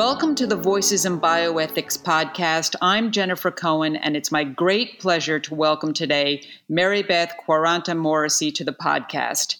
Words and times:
Welcome 0.00 0.34
to 0.36 0.46
the 0.46 0.56
Voices 0.56 1.04
in 1.04 1.20
Bioethics 1.20 2.02
podcast. 2.02 2.74
I'm 2.80 3.10
Jennifer 3.10 3.50
Cohen, 3.50 3.96
and 3.96 4.16
it's 4.16 4.32
my 4.32 4.44
great 4.44 4.98
pleasure 4.98 5.38
to 5.40 5.54
welcome 5.54 5.92
today 5.92 6.42
Mary 6.70 7.02
Beth 7.02 7.34
Quaranta 7.46 7.94
Morrissey 7.94 8.50
to 8.52 8.64
the 8.64 8.72
podcast. 8.72 9.56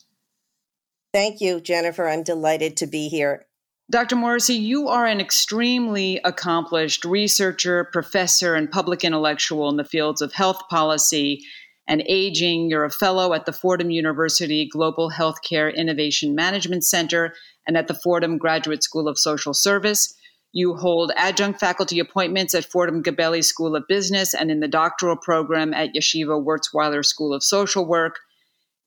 Thank 1.12 1.42
you, 1.42 1.60
Jennifer. 1.60 2.08
I'm 2.08 2.22
delighted 2.22 2.78
to 2.78 2.86
be 2.86 3.08
here. 3.10 3.44
Dr. 3.90 4.16
Morrissey, 4.16 4.54
you 4.54 4.88
are 4.88 5.04
an 5.04 5.20
extremely 5.20 6.22
accomplished 6.24 7.04
researcher, 7.04 7.84
professor, 7.84 8.54
and 8.54 8.72
public 8.72 9.04
intellectual 9.04 9.68
in 9.68 9.76
the 9.76 9.84
fields 9.84 10.22
of 10.22 10.32
health 10.32 10.62
policy 10.70 11.44
and 11.86 12.02
aging. 12.08 12.70
You're 12.70 12.86
a 12.86 12.90
fellow 12.90 13.34
at 13.34 13.44
the 13.44 13.52
Fordham 13.52 13.90
University 13.90 14.66
Global 14.66 15.10
Healthcare 15.10 15.76
Innovation 15.76 16.34
Management 16.34 16.84
Center 16.84 17.34
and 17.66 17.76
at 17.76 17.88
the 17.88 17.94
Fordham 17.94 18.38
Graduate 18.38 18.82
School 18.82 19.06
of 19.06 19.18
Social 19.18 19.52
Service. 19.52 20.14
You 20.52 20.74
hold 20.74 21.12
adjunct 21.14 21.60
faculty 21.60 22.00
appointments 22.00 22.54
at 22.54 22.64
Fordham 22.64 23.04
Gabelli 23.04 23.44
School 23.44 23.76
of 23.76 23.86
Business 23.86 24.34
and 24.34 24.50
in 24.50 24.58
the 24.58 24.66
doctoral 24.66 25.16
program 25.16 25.72
at 25.72 25.94
Yeshiva 25.94 26.44
Wurzweiler 26.44 27.04
School 27.04 27.32
of 27.32 27.44
Social 27.44 27.86
Work. 27.86 28.18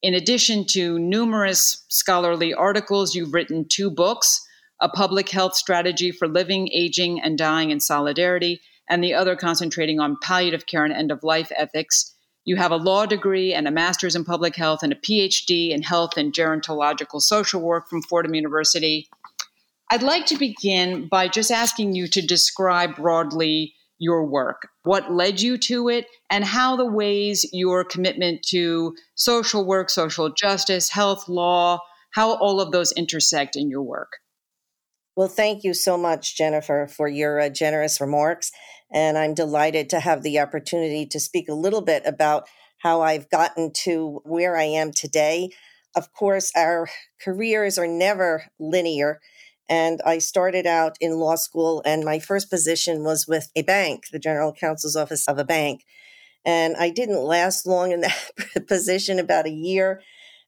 In 0.01 0.13
addition 0.13 0.65
to 0.71 0.99
numerous 0.99 1.85
scholarly 1.87 2.53
articles, 2.53 3.15
you've 3.15 3.33
written 3.33 3.65
two 3.65 3.89
books 3.89 4.45
A 4.81 4.89
Public 4.89 5.29
Health 5.29 5.55
Strategy 5.55 6.11
for 6.11 6.27
Living, 6.27 6.69
Aging, 6.73 7.21
and 7.21 7.37
Dying 7.37 7.71
in 7.71 7.79
Solidarity, 7.79 8.59
and 8.89 9.01
the 9.01 9.13
other 9.13 9.37
concentrating 9.37 10.01
on 10.01 10.17
palliative 10.21 10.65
care 10.65 10.83
and 10.83 10.93
end 10.93 11.11
of 11.11 11.23
life 11.23 11.49
ethics. 11.55 12.13
You 12.43 12.57
have 12.57 12.71
a 12.71 12.75
law 12.75 13.05
degree 13.05 13.53
and 13.53 13.69
a 13.69 13.71
master's 13.71 14.17
in 14.17 14.25
public 14.25 14.57
health 14.57 14.83
and 14.83 14.91
a 14.91 14.97
PhD 14.97 15.69
in 15.69 15.81
health 15.81 16.17
and 16.17 16.33
gerontological 16.33 17.21
social 17.21 17.61
work 17.61 17.87
from 17.87 18.01
Fordham 18.01 18.35
University. 18.35 19.07
I'd 19.93 20.01
like 20.01 20.25
to 20.25 20.39
begin 20.39 21.07
by 21.07 21.27
just 21.27 21.51
asking 21.51 21.93
you 21.93 22.07
to 22.07 22.25
describe 22.25 22.95
broadly 22.95 23.75
your 23.99 24.25
work, 24.25 24.67
what 24.81 25.13
led 25.13 25.39
you 25.39 25.55
to 25.59 25.87
it, 25.87 26.07
and 26.31 26.43
how 26.43 26.75
the 26.75 26.91
ways 26.91 27.45
your 27.53 27.83
commitment 27.83 28.41
to 28.49 28.95
social 29.13 29.63
work, 29.63 29.91
social 29.91 30.33
justice, 30.33 30.89
health, 30.89 31.29
law, 31.29 31.77
how 32.15 32.33
all 32.37 32.59
of 32.59 32.71
those 32.71 32.91
intersect 32.93 33.55
in 33.55 33.69
your 33.69 33.83
work. 33.83 34.13
Well, 35.15 35.27
thank 35.27 35.63
you 35.63 35.75
so 35.75 35.95
much, 35.95 36.35
Jennifer, 36.35 36.87
for 36.87 37.07
your 37.07 37.39
uh, 37.39 37.49
generous 37.49 38.01
remarks. 38.01 38.51
And 38.91 39.15
I'm 39.15 39.35
delighted 39.35 39.91
to 39.91 39.99
have 39.99 40.23
the 40.23 40.39
opportunity 40.39 41.05
to 41.05 41.19
speak 41.19 41.49
a 41.49 41.53
little 41.53 41.81
bit 41.81 42.01
about 42.07 42.47
how 42.79 43.01
I've 43.01 43.29
gotten 43.29 43.71
to 43.83 44.21
where 44.23 44.57
I 44.57 44.63
am 44.63 44.91
today. 44.91 45.51
Of 45.95 46.11
course, 46.13 46.51
our 46.57 46.89
careers 47.23 47.77
are 47.77 47.85
never 47.85 48.45
linear. 48.59 49.19
And 49.73 50.03
I 50.05 50.19
started 50.19 50.67
out 50.67 50.97
in 51.01 51.17
law 51.17 51.33
school, 51.33 51.81
and 51.83 52.05
my 52.05 52.19
first 52.19 52.51
position 52.51 53.03
was 53.03 53.27
with 53.27 53.49
a 53.55 53.63
bank, 53.63 54.03
the 54.11 54.19
general 54.19 54.53
counsel's 54.53 54.95
office 54.95 55.27
of 55.27 55.39
a 55.39 55.43
bank. 55.43 55.83
And 56.45 56.75
I 56.77 56.91
didn't 56.91 57.23
last 57.23 57.65
long 57.65 57.91
in 57.91 58.01
that 58.01 58.67
position, 58.67 59.17
about 59.17 59.47
a 59.47 59.51
year. 59.51 60.03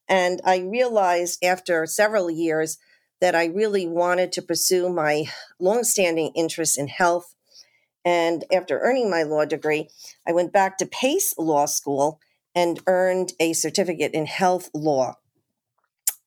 And 0.08 0.40
I 0.44 0.58
realized 0.58 1.44
after 1.44 1.86
several 1.86 2.30
years 2.30 2.78
that 3.20 3.34
I 3.34 3.46
really 3.46 3.84
wanted 3.84 4.30
to 4.30 4.42
pursue 4.42 4.88
my 4.88 5.24
longstanding 5.58 6.30
interest 6.36 6.78
in 6.78 6.86
health. 6.86 7.34
And 8.04 8.44
after 8.52 8.78
earning 8.78 9.10
my 9.10 9.24
law 9.24 9.44
degree, 9.44 9.88
I 10.24 10.34
went 10.34 10.52
back 10.52 10.78
to 10.78 10.86
Pace 10.86 11.34
Law 11.36 11.66
School 11.66 12.20
and 12.54 12.78
earned 12.86 13.32
a 13.40 13.54
certificate 13.54 14.12
in 14.14 14.26
health 14.26 14.70
law. 14.72 15.16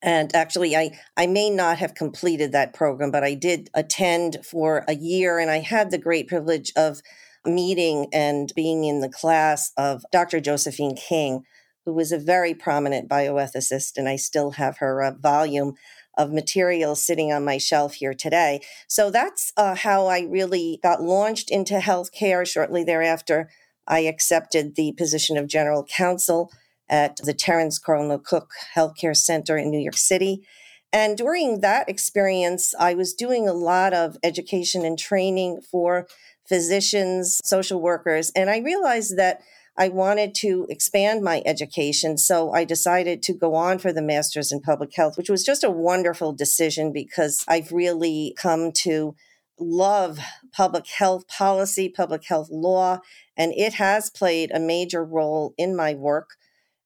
And 0.02 0.34
actually, 0.34 0.76
I, 0.76 0.98
I 1.16 1.26
may 1.26 1.50
not 1.50 1.78
have 1.78 1.94
completed 1.94 2.52
that 2.52 2.72
program, 2.72 3.10
but 3.10 3.24
I 3.24 3.34
did 3.34 3.68
attend 3.74 4.38
for 4.44 4.84
a 4.88 4.94
year. 4.94 5.38
And 5.38 5.50
I 5.50 5.58
had 5.58 5.90
the 5.90 5.98
great 5.98 6.26
privilege 6.26 6.72
of 6.76 7.02
meeting 7.44 8.06
and 8.12 8.52
being 8.54 8.84
in 8.84 9.00
the 9.00 9.08
class 9.08 9.72
of 9.76 10.04
Dr. 10.10 10.40
Josephine 10.40 10.96
King, 10.96 11.44
who 11.84 11.92
was 11.92 12.12
a 12.12 12.18
very 12.18 12.54
prominent 12.54 13.08
bioethicist. 13.08 13.96
And 13.96 14.08
I 14.08 14.16
still 14.16 14.52
have 14.52 14.78
her 14.78 15.02
uh, 15.02 15.12
volume 15.12 15.74
of 16.16 16.32
material 16.32 16.94
sitting 16.94 17.32
on 17.32 17.44
my 17.44 17.58
shelf 17.58 17.94
here 17.94 18.14
today. 18.14 18.60
So 18.88 19.10
that's 19.10 19.52
uh, 19.56 19.74
how 19.74 20.06
I 20.06 20.20
really 20.20 20.80
got 20.82 21.02
launched 21.02 21.50
into 21.50 21.74
healthcare. 21.78 22.46
Shortly 22.46 22.84
thereafter, 22.84 23.48
I 23.86 24.00
accepted 24.00 24.76
the 24.76 24.92
position 24.92 25.36
of 25.36 25.46
general 25.46 25.84
counsel 25.84 26.50
at 26.90 27.16
the 27.18 27.32
Terence 27.32 27.78
Cardinal 27.78 28.18
Cooke 28.18 28.50
Healthcare 28.76 29.16
Center 29.16 29.56
in 29.56 29.70
New 29.70 29.78
York 29.78 29.96
City. 29.96 30.46
And 30.92 31.16
during 31.16 31.60
that 31.60 31.88
experience, 31.88 32.74
I 32.78 32.94
was 32.94 33.14
doing 33.14 33.48
a 33.48 33.52
lot 33.52 33.94
of 33.94 34.18
education 34.24 34.84
and 34.84 34.98
training 34.98 35.60
for 35.62 36.08
physicians, 36.48 37.40
social 37.44 37.80
workers, 37.80 38.32
and 38.34 38.50
I 38.50 38.58
realized 38.58 39.16
that 39.16 39.40
I 39.78 39.88
wanted 39.88 40.34
to 40.36 40.66
expand 40.68 41.22
my 41.22 41.42
education. 41.46 42.18
So 42.18 42.52
I 42.52 42.64
decided 42.64 43.22
to 43.22 43.32
go 43.32 43.54
on 43.54 43.78
for 43.78 43.92
the 43.92 44.02
master's 44.02 44.50
in 44.50 44.60
public 44.60 44.94
health, 44.94 45.16
which 45.16 45.30
was 45.30 45.44
just 45.44 45.64
a 45.64 45.70
wonderful 45.70 46.32
decision 46.32 46.92
because 46.92 47.44
I've 47.48 47.70
really 47.70 48.34
come 48.36 48.72
to 48.82 49.14
love 49.58 50.18
public 50.52 50.86
health 50.88 51.28
policy, 51.28 51.88
public 51.88 52.24
health 52.26 52.48
law, 52.50 52.98
and 53.36 53.52
it 53.56 53.74
has 53.74 54.10
played 54.10 54.50
a 54.50 54.58
major 54.58 55.04
role 55.04 55.54
in 55.56 55.76
my 55.76 55.94
work. 55.94 56.30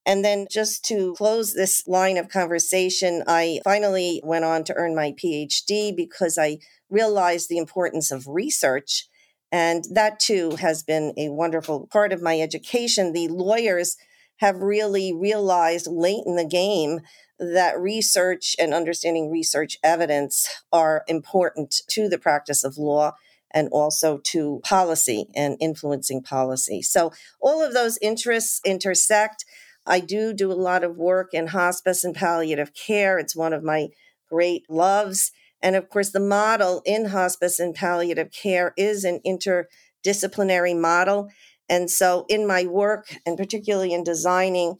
And 0.05 0.23
then 0.23 0.45
just 0.49 0.85
to 0.85 1.13
close 1.17 1.53
this 1.53 1.87
line 1.87 2.17
of 2.17 2.29
conversation, 2.29 3.23
I 3.27 3.59
finally 3.63 4.21
went 4.23 4.45
on 4.45 4.63
to 4.65 4.73
earn 4.75 4.95
my 4.95 5.13
PhD 5.13 5.95
because 5.95 6.37
I 6.37 6.59
realized 6.89 7.49
the 7.49 7.57
importance 7.57 8.11
of 8.11 8.27
research. 8.27 9.07
And 9.51 9.85
that 9.91 10.19
too 10.19 10.57
has 10.57 10.83
been 10.83 11.13
a 11.17 11.29
wonderful 11.29 11.87
part 11.91 12.13
of 12.13 12.21
my 12.21 12.39
education. 12.39 13.13
The 13.13 13.29
lawyers 13.29 13.97
have 14.37 14.57
really 14.57 15.13
realized 15.13 15.87
late 15.87 16.23
in 16.25 16.35
the 16.35 16.45
game 16.45 16.99
that 17.39 17.79
research 17.79 18.55
and 18.59 18.73
understanding 18.73 19.31
research 19.31 19.77
evidence 19.83 20.47
are 20.71 21.03
important 21.07 21.81
to 21.89 22.07
the 22.07 22.17
practice 22.17 22.63
of 22.63 22.77
law 22.77 23.13
and 23.51 23.69
also 23.71 24.17
to 24.17 24.61
policy 24.63 25.27
and 25.35 25.57
influencing 25.59 26.21
policy. 26.21 26.81
So 26.81 27.11
all 27.39 27.63
of 27.63 27.73
those 27.73 27.97
interests 28.01 28.59
intersect. 28.65 29.45
I 29.85 29.99
do 29.99 30.33
do 30.33 30.51
a 30.51 30.53
lot 30.53 30.83
of 30.83 30.97
work 30.97 31.33
in 31.33 31.47
hospice 31.47 32.03
and 32.03 32.15
palliative 32.15 32.73
care. 32.73 33.19
It's 33.19 33.35
one 33.35 33.53
of 33.53 33.63
my 33.63 33.89
great 34.29 34.69
loves. 34.69 35.31
And 35.61 35.75
of 35.75 35.89
course, 35.89 36.11
the 36.11 36.19
model 36.19 36.81
in 36.85 37.05
hospice 37.05 37.59
and 37.59 37.73
palliative 37.75 38.31
care 38.31 38.73
is 38.77 39.03
an 39.03 39.19
interdisciplinary 39.25 40.79
model. 40.79 41.29
And 41.69 41.89
so, 41.89 42.25
in 42.29 42.45
my 42.45 42.65
work, 42.65 43.17
and 43.25 43.37
particularly 43.37 43.93
in 43.93 44.03
designing 44.03 44.77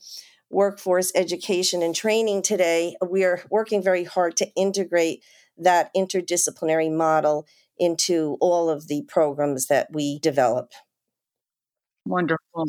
workforce 0.50 1.12
education 1.16 1.82
and 1.82 1.96
training 1.96 2.44
today, 2.44 2.96
we 3.08 3.24
are 3.24 3.42
working 3.50 3.82
very 3.82 4.04
hard 4.04 4.38
to 4.38 4.52
integrate 4.56 5.24
that 5.58 5.90
interdisciplinary 5.96 6.92
model 6.92 7.48
into 7.78 8.38
all 8.40 8.70
of 8.70 8.88
the 8.88 9.04
programs 9.08 9.68
that 9.68 9.88
we 9.92 10.20
develop. 10.20 10.72
Wonderful. 12.06 12.68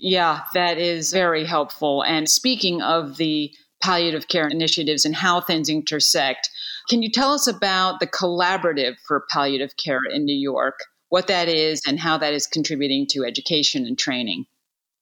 Yeah, 0.00 0.42
that 0.54 0.78
is 0.78 1.12
very 1.12 1.44
helpful. 1.44 2.04
And 2.04 2.28
speaking 2.28 2.80
of 2.82 3.16
the 3.16 3.52
palliative 3.82 4.28
care 4.28 4.46
initiatives 4.46 5.04
and 5.04 5.14
how 5.14 5.40
things 5.40 5.68
intersect, 5.68 6.48
can 6.88 7.02
you 7.02 7.10
tell 7.10 7.32
us 7.32 7.48
about 7.48 7.98
the 7.98 8.06
collaborative 8.06 8.94
for 9.06 9.26
palliative 9.30 9.76
care 9.76 10.00
in 10.10 10.24
New 10.24 10.36
York, 10.36 10.78
what 11.08 11.26
that 11.26 11.48
is, 11.48 11.82
and 11.86 11.98
how 11.98 12.16
that 12.18 12.32
is 12.32 12.46
contributing 12.46 13.06
to 13.10 13.24
education 13.24 13.86
and 13.86 13.98
training? 13.98 14.46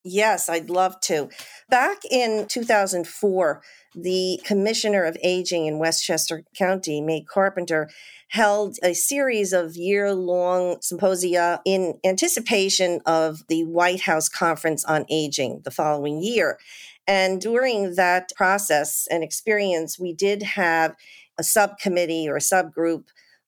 Yes, 0.08 0.48
I'd 0.48 0.70
love 0.70 1.00
to. 1.00 1.30
Back 1.68 2.04
in 2.08 2.46
2004, 2.46 3.60
the 3.96 4.40
Commissioner 4.44 5.02
of 5.02 5.16
Aging 5.20 5.66
in 5.66 5.80
Westchester 5.80 6.44
County, 6.56 7.00
Mae 7.00 7.24
Carpenter, 7.24 7.90
held 8.28 8.76
a 8.84 8.94
series 8.94 9.52
of 9.52 9.74
year 9.74 10.14
long 10.14 10.76
symposia 10.80 11.60
in 11.64 11.98
anticipation 12.04 13.00
of 13.04 13.48
the 13.48 13.64
White 13.64 14.02
House 14.02 14.28
Conference 14.28 14.84
on 14.84 15.06
Aging 15.10 15.62
the 15.64 15.72
following 15.72 16.22
year. 16.22 16.56
And 17.08 17.40
during 17.40 17.96
that 17.96 18.30
process 18.36 19.08
and 19.10 19.24
experience, 19.24 19.98
we 19.98 20.12
did 20.12 20.40
have 20.44 20.94
a 21.36 21.42
subcommittee 21.42 22.28
or 22.28 22.36
a 22.36 22.40
subgroup 22.40 23.06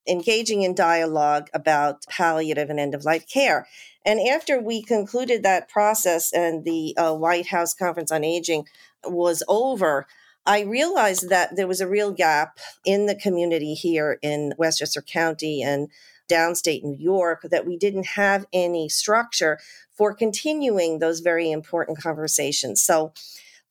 engaging 0.09 0.63
in 0.63 0.73
dialogue 0.73 1.49
about 1.53 2.05
palliative 2.07 2.69
and 2.69 2.79
end 2.79 2.95
of 2.95 3.05
life 3.05 3.27
care. 3.27 3.67
And 4.05 4.19
after 4.19 4.59
we 4.59 4.81
concluded 4.81 5.43
that 5.43 5.69
process 5.69 6.33
and 6.33 6.63
the 6.63 6.95
uh, 6.97 7.13
White 7.13 7.47
House 7.47 7.73
Conference 7.73 8.11
on 8.11 8.23
Aging 8.23 8.65
was 9.05 9.43
over, 9.47 10.07
I 10.45 10.61
realized 10.61 11.29
that 11.29 11.55
there 11.55 11.67
was 11.67 11.81
a 11.81 11.87
real 11.87 12.11
gap 12.11 12.57
in 12.85 13.05
the 13.05 13.15
community 13.15 13.73
here 13.73 14.17
in 14.21 14.53
Westchester 14.57 15.01
County 15.01 15.61
and 15.61 15.89
downstate 16.29 16.83
New 16.83 16.97
York 16.97 17.41
that 17.51 17.65
we 17.65 17.77
didn't 17.77 18.07
have 18.07 18.45
any 18.53 18.87
structure 18.87 19.59
for 19.93 20.13
continuing 20.13 20.99
those 20.99 21.19
very 21.19 21.51
important 21.51 22.01
conversations. 22.01 22.81
So 22.81 23.13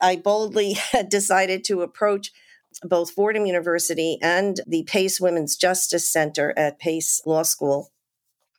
I 0.00 0.16
boldly 0.16 0.76
decided 1.08 1.64
to 1.64 1.82
approach 1.82 2.32
both 2.82 3.10
Fordham 3.10 3.46
University 3.46 4.18
and 4.22 4.60
the 4.66 4.84
Pace 4.84 5.20
Women's 5.20 5.56
Justice 5.56 6.10
Center 6.10 6.54
at 6.56 6.78
Pace 6.78 7.20
Law 7.26 7.42
School 7.42 7.90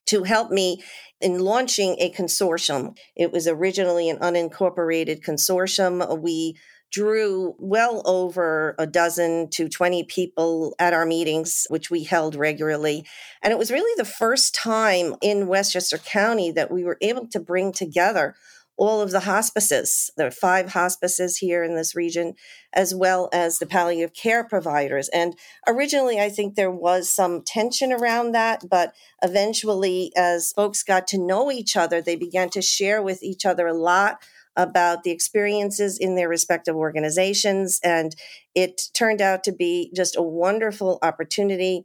to 0.08 0.24
help 0.24 0.52
me 0.52 0.84
in 1.22 1.40
launching 1.40 1.96
a 2.00 2.12
consortium. 2.12 2.98
It 3.16 3.32
was 3.32 3.48
originally 3.48 4.10
an 4.10 4.18
unincorporated 4.18 5.24
consortium. 5.24 6.20
We 6.20 6.58
drew 6.92 7.56
well 7.60 8.02
over 8.06 8.76
a 8.80 8.88
dozen 8.88 9.50
to 9.52 9.70
20 9.70 10.06
people 10.06 10.74
at 10.80 10.94
our 10.94 11.06
meetings, 11.06 11.68
which 11.70 11.92
we 11.92 12.04
held 12.04 12.36
regularly. 12.36 13.06
And 13.44 13.52
it 13.52 13.60
was 13.60 13.72
really 13.72 13.94
the 13.98 14.10
first 14.10 14.56
time 14.56 15.16
in 15.22 15.48
Westchester 15.48 16.00
County 16.00 16.52
that 16.52 16.72
we 16.72 16.84
were 16.84 16.98
able 17.02 17.28
to 17.28 17.40
bring 17.40 17.72
together 17.72 18.36
all 18.80 19.02
of 19.02 19.12
the 19.12 19.20
hospices. 19.20 20.10
There 20.16 20.28
are 20.28 20.32
five 20.32 20.72
hospices 20.72 21.38
here 21.38 21.64
in 21.64 21.76
this 21.76 21.96
region, 21.96 22.34
as 22.74 22.96
well 22.96 23.30
as 23.34 23.60
the 23.60 23.66
palliative 23.66 24.14
care 24.14 24.46
providers. 24.46 25.10
And 25.10 25.36
originally, 25.68 26.20
I 26.20 26.30
think 26.30 26.56
there 26.56 26.72
was 26.72 27.14
some 27.14 27.44
tension 27.46 27.92
around 27.92 28.32
that, 28.32 28.64
but 28.70 28.94
eventually, 29.22 30.14
as 30.16 30.54
folks 30.54 30.82
got 30.82 31.08
to 31.10 31.18
know 31.18 31.52
each 31.52 31.76
other, 31.76 32.02
they 32.02 32.16
began 32.16 32.50
to 32.52 32.62
share 32.62 33.04
with 33.04 33.22
each 33.22 33.46
other 33.46 33.68
a 33.68 33.74
lot 33.74 34.24
about 34.56 35.04
the 35.04 35.12
experiences 35.12 35.98
in 36.00 36.16
their 36.16 36.30
respective 36.30 36.76
organizations. 36.76 37.80
And 37.84 38.16
it 38.56 38.84
turned 38.94 39.22
out 39.22 39.44
to 39.44 39.52
be 39.52 39.92
just 39.94 40.18
a 40.18 40.22
wonderful 40.22 41.00
opportunity 41.02 41.84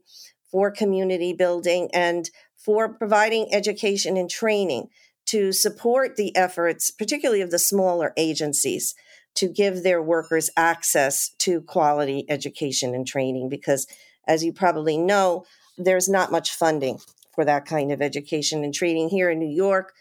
for 0.50 0.70
community 0.70 1.32
building 1.32 1.90
and 1.92 2.30
for 2.56 2.94
providing 2.94 3.52
education 3.52 4.16
and 4.16 4.30
training 4.30 4.88
to 5.34 5.50
support 5.50 6.14
the 6.14 6.34
efforts, 6.36 6.92
particularly 6.92 7.40
of 7.40 7.50
the 7.50 7.58
smaller 7.58 8.12
agencies, 8.16 8.94
to 9.34 9.48
give 9.48 9.82
their 9.82 10.00
workers 10.00 10.48
access 10.56 11.30
to 11.38 11.60
quality 11.62 12.24
education 12.28 12.94
and 12.94 13.04
training. 13.04 13.48
Because, 13.48 13.88
as 14.28 14.44
you 14.44 14.52
probably 14.52 14.96
know, 14.96 15.44
there's 15.76 16.08
not 16.08 16.30
much 16.30 16.52
funding 16.52 17.00
for 17.34 17.44
that 17.44 17.66
kind 17.66 17.90
of 17.90 18.00
education 18.00 18.62
and 18.62 18.72
training 18.72 19.08
here 19.08 19.28
in 19.28 19.40
New 19.40 19.52
York. 19.52 19.92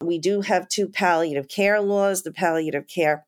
We 0.00 0.20
do 0.20 0.42
have 0.42 0.68
two 0.68 0.88
palliative 0.88 1.48
care 1.48 1.80
laws 1.80 2.22
the 2.22 2.30
Palliative 2.30 2.86
Care 2.86 3.26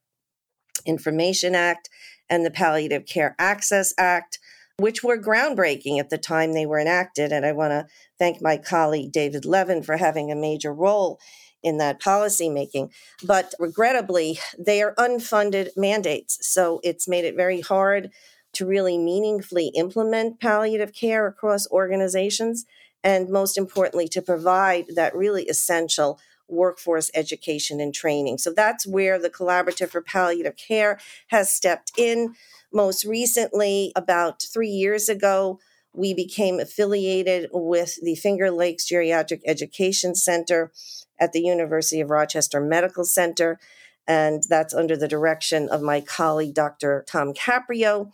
Information 0.86 1.56
Act 1.56 1.90
and 2.30 2.46
the 2.46 2.52
Palliative 2.52 3.04
Care 3.04 3.34
Access 3.36 3.92
Act, 3.98 4.38
which 4.76 5.02
were 5.02 5.20
groundbreaking 5.20 5.98
at 5.98 6.08
the 6.08 6.18
time 6.18 6.52
they 6.52 6.66
were 6.66 6.78
enacted. 6.78 7.32
And 7.32 7.44
I 7.44 7.50
want 7.50 7.72
to 7.72 7.86
thank 8.16 8.40
my 8.40 8.58
colleague 8.58 9.10
David 9.10 9.44
Leven 9.44 9.82
for 9.82 9.96
having 9.96 10.30
a 10.30 10.36
major 10.36 10.72
role 10.72 11.18
in 11.62 11.78
that 11.78 12.00
policy 12.00 12.48
making. 12.48 12.90
But 13.22 13.54
regrettably, 13.58 14.38
they 14.58 14.82
are 14.82 14.94
unfunded 14.94 15.70
mandates. 15.76 16.38
So 16.46 16.80
it's 16.82 17.08
made 17.08 17.24
it 17.24 17.36
very 17.36 17.60
hard 17.60 18.10
to 18.54 18.66
really 18.66 18.98
meaningfully 18.98 19.68
implement 19.74 20.40
palliative 20.40 20.92
care 20.92 21.26
across 21.26 21.70
organizations. 21.70 22.64
And 23.04 23.28
most 23.28 23.56
importantly, 23.56 24.08
to 24.08 24.22
provide 24.22 24.86
that 24.94 25.14
really 25.14 25.44
essential 25.44 26.18
workforce 26.48 27.10
education 27.14 27.80
and 27.80 27.94
training. 27.94 28.38
So 28.38 28.52
that's 28.52 28.86
where 28.86 29.18
the 29.18 29.30
Collaborative 29.30 29.90
for 29.90 30.00
Palliative 30.00 30.56
Care 30.56 30.98
has 31.28 31.52
stepped 31.52 31.92
in. 31.96 32.34
Most 32.72 33.04
recently, 33.04 33.92
about 33.94 34.42
three 34.42 34.68
years 34.68 35.08
ago, 35.08 35.60
we 35.98 36.14
became 36.14 36.60
affiliated 36.60 37.50
with 37.52 37.98
the 38.02 38.14
Finger 38.14 38.50
Lakes 38.50 38.88
Geriatric 38.88 39.40
Education 39.44 40.14
Center 40.14 40.72
at 41.20 41.32
the 41.32 41.40
University 41.40 42.00
of 42.00 42.08
Rochester 42.08 42.60
Medical 42.60 43.04
Center. 43.04 43.58
And 44.06 44.42
that's 44.48 44.72
under 44.72 44.96
the 44.96 45.08
direction 45.08 45.68
of 45.68 45.82
my 45.82 46.00
colleague, 46.00 46.54
Dr. 46.54 47.04
Tom 47.08 47.34
Caprio. 47.34 48.12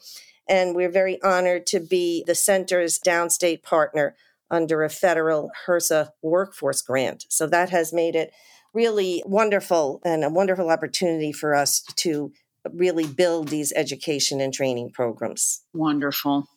And 0.49 0.75
we're 0.75 0.91
very 0.91 1.23
honored 1.23 1.67
to 1.69 1.81
be 1.81 2.25
the 2.27 2.35
center's 2.35 2.99
downstate 2.99 3.63
partner 3.63 4.17
under 4.51 4.83
a 4.83 4.91
federal 4.91 5.51
HRSA 5.67 6.11
workforce 6.23 6.81
grant. 6.81 7.27
So 7.29 7.47
that 7.49 7.71
has 7.71 7.93
made 7.93 8.17
it 8.17 8.33
really 8.73 9.23
wonderful 9.27 10.01
and 10.05 10.25
a 10.25 10.31
wonderful 10.31 10.71
opportunity 10.71 11.33
for 11.33 11.55
us 11.55 11.83
to 11.97 12.33
really 12.73 13.07
build 13.07 13.49
these 13.49 13.73
education 13.77 14.41
and 14.41 14.55
training 14.55 14.91
programs. 14.91 15.63
Wonderful. 15.75 16.49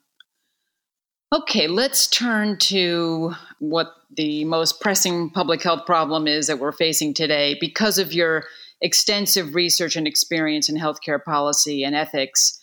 Okay, 1.33 1.67
let's 1.67 2.07
turn 2.07 2.57
to 2.59 3.33
what 3.59 3.93
the 4.15 4.45
most 4.45 4.79
pressing 4.79 5.29
public 5.29 5.61
health 5.61 5.85
problem 5.85 6.25
is 6.25 6.47
that 6.47 6.59
we're 6.59 6.71
facing 6.71 7.13
today. 7.13 7.57
Because 7.59 7.99
of 7.99 8.13
your 8.13 8.45
extensive 8.79 9.53
research 9.53 9.97
and 9.97 10.07
experience 10.07 10.69
in 10.69 10.77
healthcare 10.77 11.21
policy 11.21 11.83
and 11.83 11.93
ethics, 11.93 12.57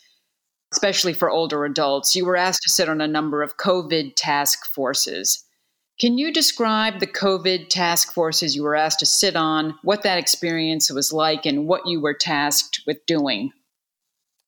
especially 0.72 1.12
for 1.12 1.28
older 1.28 1.66
adults, 1.66 2.16
you 2.16 2.24
were 2.24 2.36
asked 2.36 2.62
to 2.62 2.70
sit 2.70 2.88
on 2.88 3.02
a 3.02 3.06
number 3.06 3.42
of 3.42 3.58
COVID 3.58 4.12
task 4.16 4.64
forces. 4.74 5.44
Can 6.00 6.16
you 6.16 6.32
describe 6.32 7.00
the 7.00 7.06
COVID 7.06 7.68
task 7.68 8.14
forces 8.14 8.56
you 8.56 8.62
were 8.62 8.76
asked 8.76 9.00
to 9.00 9.06
sit 9.06 9.36
on, 9.36 9.74
what 9.82 10.02
that 10.04 10.18
experience 10.18 10.90
was 10.90 11.12
like, 11.12 11.44
and 11.44 11.68
what 11.68 11.86
you 11.86 12.00
were 12.00 12.14
tasked 12.14 12.80
with 12.86 13.04
doing? 13.06 13.52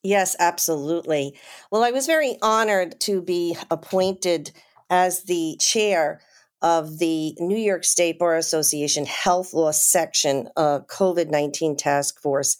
Yes, 0.06 0.36
absolutely. 0.38 1.36
Well, 1.72 1.82
I 1.82 1.90
was 1.90 2.06
very 2.06 2.36
honored 2.40 3.00
to 3.00 3.20
be 3.20 3.56
appointed 3.72 4.52
as 4.88 5.24
the 5.24 5.56
chair 5.58 6.20
of 6.62 6.98
the 7.00 7.34
New 7.40 7.56
York 7.58 7.82
State 7.82 8.20
Bar 8.20 8.36
Association 8.36 9.04
Health 9.04 9.52
Law 9.52 9.72
Section 9.72 10.48
uh, 10.56 10.80
COVID 10.88 11.28
19 11.28 11.76
Task 11.76 12.20
Force 12.20 12.56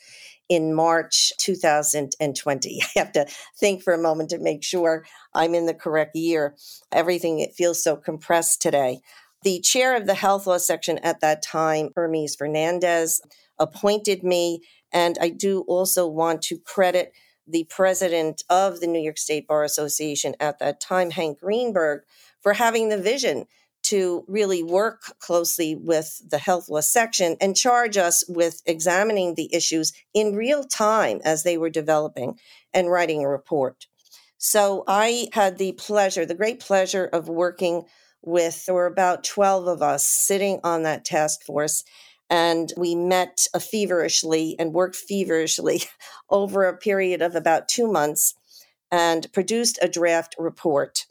in 0.48 0.74
March 0.74 1.32
2020. 1.38 2.82
I 2.96 2.98
have 2.98 3.12
to 3.12 3.26
think 3.56 3.80
for 3.80 3.94
a 3.94 3.98
moment 3.98 4.30
to 4.30 4.38
make 4.38 4.64
sure 4.64 5.06
I'm 5.32 5.54
in 5.54 5.66
the 5.66 5.74
correct 5.74 6.16
year. 6.16 6.56
Everything 6.90 7.38
it 7.38 7.54
feels 7.54 7.80
so 7.80 7.94
compressed 7.94 8.60
today. 8.60 8.98
The 9.44 9.60
chair 9.60 9.94
of 9.94 10.06
the 10.06 10.14
health 10.14 10.48
law 10.48 10.58
section 10.58 10.98
at 10.98 11.20
that 11.20 11.42
time, 11.42 11.90
Hermes 11.94 12.34
Fernandez, 12.34 13.20
appointed 13.56 14.24
me. 14.24 14.62
And 14.92 15.16
I 15.20 15.28
do 15.28 15.60
also 15.68 16.08
want 16.08 16.42
to 16.42 16.58
credit 16.58 17.12
the 17.46 17.64
president 17.64 18.42
of 18.48 18.80
the 18.80 18.86
New 18.86 19.00
York 19.00 19.18
State 19.18 19.46
Bar 19.46 19.64
Association 19.64 20.34
at 20.40 20.58
that 20.58 20.80
time, 20.80 21.10
Hank 21.10 21.40
Greenberg, 21.40 22.02
for 22.40 22.54
having 22.54 22.88
the 22.88 22.98
vision 22.98 23.46
to 23.84 24.24
really 24.26 24.64
work 24.64 25.14
closely 25.20 25.76
with 25.76 26.20
the 26.28 26.38
health 26.38 26.68
law 26.68 26.80
section 26.80 27.36
and 27.40 27.56
charge 27.56 27.96
us 27.96 28.24
with 28.28 28.60
examining 28.66 29.34
the 29.34 29.48
issues 29.54 29.92
in 30.12 30.34
real 30.34 30.64
time 30.64 31.20
as 31.24 31.44
they 31.44 31.56
were 31.56 31.70
developing 31.70 32.36
and 32.74 32.90
writing 32.90 33.24
a 33.24 33.28
report. 33.28 33.86
So 34.38 34.82
I 34.88 35.28
had 35.32 35.58
the 35.58 35.72
pleasure, 35.72 36.26
the 36.26 36.34
great 36.34 36.58
pleasure 36.58 37.04
of 37.04 37.28
working 37.28 37.84
with, 38.22 38.66
there 38.66 38.74
were 38.74 38.86
about 38.86 39.22
12 39.22 39.68
of 39.68 39.82
us 39.82 40.04
sitting 40.04 40.58
on 40.64 40.82
that 40.82 41.04
task 41.04 41.44
force 41.44 41.84
and 42.28 42.72
we 42.76 42.94
met 42.94 43.46
feverishly 43.60 44.56
and 44.58 44.72
worked 44.72 44.96
feverishly 44.96 45.82
over 46.30 46.64
a 46.64 46.76
period 46.76 47.22
of 47.22 47.34
about 47.34 47.68
two 47.68 47.90
months 47.90 48.34
and 48.90 49.32
produced 49.32 49.78
a 49.82 49.88
draft 49.88 50.34
report. 50.38 51.06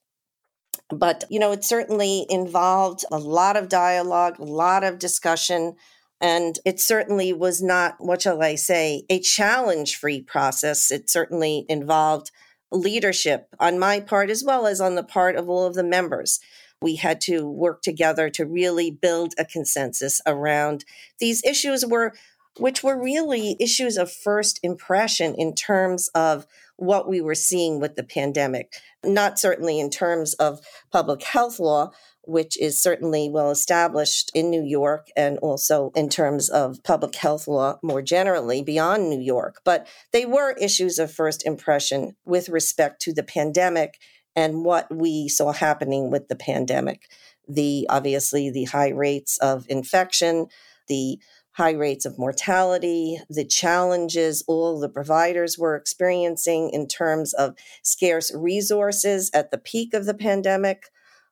But, 0.90 1.24
you 1.30 1.40
know, 1.40 1.52
it 1.52 1.64
certainly 1.64 2.26
involved 2.30 3.06
a 3.12 3.18
lot 3.18 3.58
of 3.58 3.70
dialogue, 3.70 4.40
a 4.40 4.44
lot 4.44 4.84
of 4.84 5.00
discussion, 5.00 5.76
and 6.22 6.60
it 6.66 6.80
certainly 6.80 7.34
was 7.34 7.62
not, 7.62 7.96
what 8.00 8.22
shall 8.22 8.42
I 8.42 8.56
say, 8.56 9.04
a 9.10 9.20
challenge 9.20 9.96
free 9.96 10.22
process. 10.22 10.92
It 10.92 11.10
certainly 11.10 11.66
involved 11.68 12.32
leadership 12.72 13.48
on 13.60 13.80
my 13.80 14.00
part 14.00 14.30
as 14.30 14.44
well 14.44 14.68
as 14.68 14.82
on 14.82 14.96
the 14.96 15.04
part 15.04 15.36
of 15.36 15.50
all 15.50 15.66
of 15.66 15.76
the 15.76 15.84
members 15.84 16.40
we 16.82 16.96
had 16.96 17.22
to 17.22 17.48
work 17.48 17.82
together 17.82 18.30
to 18.30 18.46
really 18.46 18.92
build 18.92 19.34
a 19.38 19.46
consensus 19.46 20.22
around 20.26 20.86
these 21.20 21.44
issues 21.44 21.86
were 21.86 22.14
which 22.58 22.82
were 22.82 23.02
really 23.02 23.58
issues 23.60 23.98
of 23.98 24.10
first 24.10 24.62
impression 24.64 25.36
in 25.36 25.54
terms 25.54 26.10
of 26.16 26.48
what 26.78 27.06
we 27.08 27.20
were 27.20 27.36
seeing 27.36 27.80
with 27.80 27.96
the 27.96 28.04
pandemic 28.04 28.74
not 29.04 29.40
certainly 29.40 29.80
in 29.80 29.90
terms 29.90 30.34
of 30.36 30.60
public 30.92 31.24
health 31.24 31.60
law 31.60 31.92
which 32.28 32.60
is 32.60 32.82
certainly 32.82 33.30
well 33.30 33.52
established 33.52 34.32
in 34.34 34.50
New 34.50 34.64
York 34.64 35.08
and 35.16 35.38
also 35.40 35.92
in 35.96 36.10
terms 36.10 36.50
of 36.50 36.84
public 36.84 37.16
health 37.16 37.48
law 37.48 37.78
more 37.82 38.02
generally 38.02 38.64
beyond 38.64 39.10
New 39.10 39.20
York. 39.20 39.62
But 39.64 39.88
they 40.12 40.26
were 40.26 40.58
issues 40.60 41.00
of 41.00 41.12
first 41.12 41.46
impression 41.46 42.16
with 42.26 42.50
respect 42.50 43.02
to 43.02 43.14
the 43.14 43.24
pandemic 43.24 44.00
and 44.36 44.66
what 44.66 44.94
we 44.94 45.28
saw 45.28 45.52
happening 45.52 46.12
with 46.12 46.28
the 46.28 46.36
pandemic. 46.36 47.10
The 47.48 47.86
obviously 47.90 48.50
the 48.50 48.66
high 48.66 48.90
rates 48.90 49.38
of 49.38 49.66
infection, 49.70 50.48
the 50.88 51.20
high 51.52 51.72
rates 51.72 52.06
of 52.06 52.20
mortality, 52.20 53.18
the 53.30 53.46
challenges 53.46 54.44
all 54.48 54.80
the 54.80 54.90
providers 54.90 55.58
were 55.58 55.76
experiencing 55.76 56.70
in 56.72 56.88
terms 56.88 57.34
of 57.34 57.56
scarce 57.82 58.34
resources 58.36 59.32
at 59.34 59.52
the 59.52 59.58
peak 59.58 59.94
of 59.94 60.06
the 60.06 60.14
pandemic, 60.14 60.88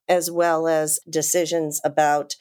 as 0.07 0.31
well 0.31 0.67
as 0.67 0.99
decisions 1.09 1.81
about 1.83 2.35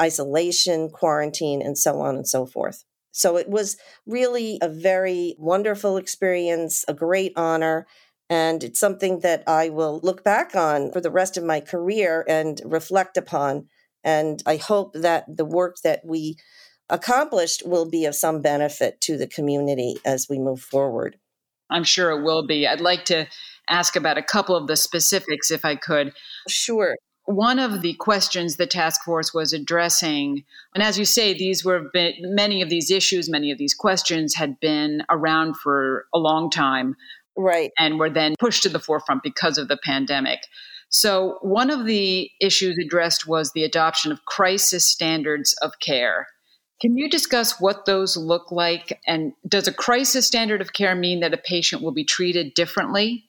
isolation, 0.00 0.88
quarantine, 0.88 1.60
and 1.60 1.76
so 1.76 2.00
on 2.00 2.16
and 2.16 2.26
so 2.26 2.46
forth. 2.46 2.84
So 3.12 3.36
it 3.36 3.48
was 3.48 3.76
really 4.06 4.58
a 4.60 4.68
very 4.68 5.36
wonderful 5.38 5.96
experience, 5.96 6.84
a 6.86 6.94
great 6.94 7.32
honor, 7.34 7.86
And 8.28 8.64
it's 8.64 8.80
something 8.80 9.20
that 9.20 9.44
I 9.46 9.68
will 9.68 10.00
look 10.02 10.24
back 10.24 10.56
on 10.56 10.90
for 10.92 11.00
the 11.00 11.10
rest 11.10 11.36
of 11.36 11.44
my 11.44 11.60
career 11.60 12.24
and 12.28 12.60
reflect 12.64 13.16
upon. 13.16 13.68
And 14.02 14.42
I 14.46 14.56
hope 14.56 14.94
that 14.94 15.24
the 15.36 15.44
work 15.44 15.76
that 15.84 16.02
we 16.04 16.36
accomplished 16.88 17.62
will 17.66 17.88
be 17.88 18.04
of 18.04 18.14
some 18.14 18.42
benefit 18.42 19.00
to 19.02 19.16
the 19.16 19.26
community 19.26 19.96
as 20.04 20.28
we 20.28 20.38
move 20.38 20.60
forward. 20.60 21.18
I'm 21.70 21.84
sure 21.84 22.10
it 22.10 22.22
will 22.22 22.46
be. 22.46 22.66
I'd 22.66 22.80
like 22.80 23.04
to 23.06 23.26
ask 23.68 23.96
about 23.96 24.18
a 24.18 24.22
couple 24.22 24.56
of 24.56 24.68
the 24.68 24.76
specifics 24.76 25.50
if 25.50 25.64
I 25.64 25.76
could. 25.76 26.12
Sure. 26.48 26.96
One 27.24 27.58
of 27.58 27.82
the 27.82 27.94
questions 27.94 28.56
the 28.56 28.68
task 28.68 29.02
force 29.04 29.34
was 29.34 29.52
addressing, 29.52 30.44
and 30.76 30.82
as 30.82 30.96
you 30.96 31.04
say, 31.04 31.34
these 31.34 31.64
were 31.64 31.90
been, 31.92 32.12
many 32.20 32.62
of 32.62 32.70
these 32.70 32.88
issues, 32.88 33.28
many 33.28 33.50
of 33.50 33.58
these 33.58 33.74
questions 33.74 34.34
had 34.34 34.60
been 34.60 35.02
around 35.10 35.56
for 35.56 36.06
a 36.14 36.18
long 36.20 36.50
time. 36.50 36.94
Right. 37.36 37.70
And 37.78 37.98
were 37.98 38.10
then 38.10 38.34
pushed 38.38 38.62
to 38.62 38.68
the 38.68 38.80
forefront 38.80 39.22
because 39.22 39.58
of 39.58 39.68
the 39.68 39.78
pandemic. 39.84 40.40
So, 40.88 41.38
one 41.42 41.70
of 41.70 41.84
the 41.84 42.30
issues 42.40 42.78
addressed 42.78 43.26
was 43.26 43.52
the 43.52 43.64
adoption 43.64 44.12
of 44.12 44.24
crisis 44.24 44.86
standards 44.86 45.54
of 45.60 45.72
care. 45.80 46.28
Can 46.80 46.96
you 46.96 47.08
discuss 47.08 47.60
what 47.60 47.86
those 47.86 48.16
look 48.16 48.52
like? 48.52 49.00
And 49.06 49.32
does 49.48 49.66
a 49.66 49.72
crisis 49.72 50.26
standard 50.26 50.60
of 50.60 50.72
care 50.72 50.94
mean 50.94 51.20
that 51.20 51.34
a 51.34 51.38
patient 51.38 51.82
will 51.82 51.92
be 51.92 52.04
treated 52.04 52.54
differently? 52.54 53.24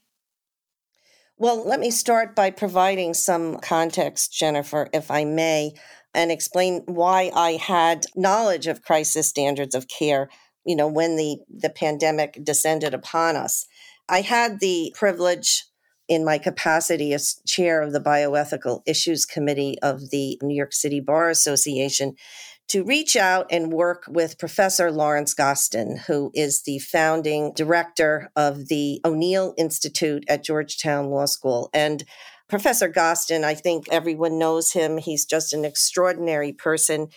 Well, 1.38 1.66
let 1.66 1.80
me 1.80 1.92
start 1.92 2.36
by 2.36 2.50
providing 2.50 3.14
some 3.14 3.60
context, 3.60 4.34
Jennifer, 4.34 4.90
if 4.92 5.12
I 5.12 5.24
may, 5.24 5.74
and 6.14 6.32
explain 6.32 6.82
why 6.88 7.32
I 7.34 7.52
had 7.52 8.06
knowledge 8.16 8.68
of 8.68 8.82
crisis 8.82 9.30
standards 9.30 9.76
of 9.76 9.88
care, 9.88 10.30
you 10.66 10.76
know, 10.76 10.88
when 10.88 11.16
the, 11.16 11.38
the 11.48 11.70
pandemic 11.70 12.44
descended 12.44 12.94
upon 12.94 13.36
us. 13.36 13.68
I 14.10 14.22
had 14.22 14.60
the 14.60 14.94
privilege 14.96 15.66
in 16.08 16.24
my 16.24 16.38
capacity 16.38 17.14
as 17.14 17.42
chair 17.46 17.82
of 17.82 17.92
the 17.92 18.00
Bioethical 18.00 18.82
Issues 18.86 19.26
Committee 19.26 19.78
of 19.82 20.10
the 20.10 20.40
New 20.42 20.56
York 20.56 20.74
City 20.74 21.02
Bar 21.02 21.30
Association 21.30 22.16
to 22.70 22.84
reach 22.84 23.16
out 23.16 23.48
and 23.50 23.72
work 23.72 24.04
with 24.08 24.38
Professor 24.38 24.92
Lawrence 24.92 25.34
Gostin, 25.34 25.98
who 26.08 26.32
is 26.34 26.64
the 26.64 26.80
founding 26.80 27.54
director 27.54 28.30
of 28.36 28.68
the 28.68 29.00
O'Neill 29.06 29.54
Institute 29.58 30.26
at 30.28 30.44
Georgetown 30.44 31.10
Law 31.10 31.26
School. 31.26 31.70
And 31.74 32.04
Professor 32.50 32.88
Gostin, 32.90 33.44
I 33.44 33.54
think 33.54 33.88
everyone 33.90 34.38
knows 34.38 34.74
him. 34.74 34.98
He's 34.98 35.26
just 35.26 35.54
an 35.54 35.66
extraordinary 35.66 36.54
person. 36.54 37.08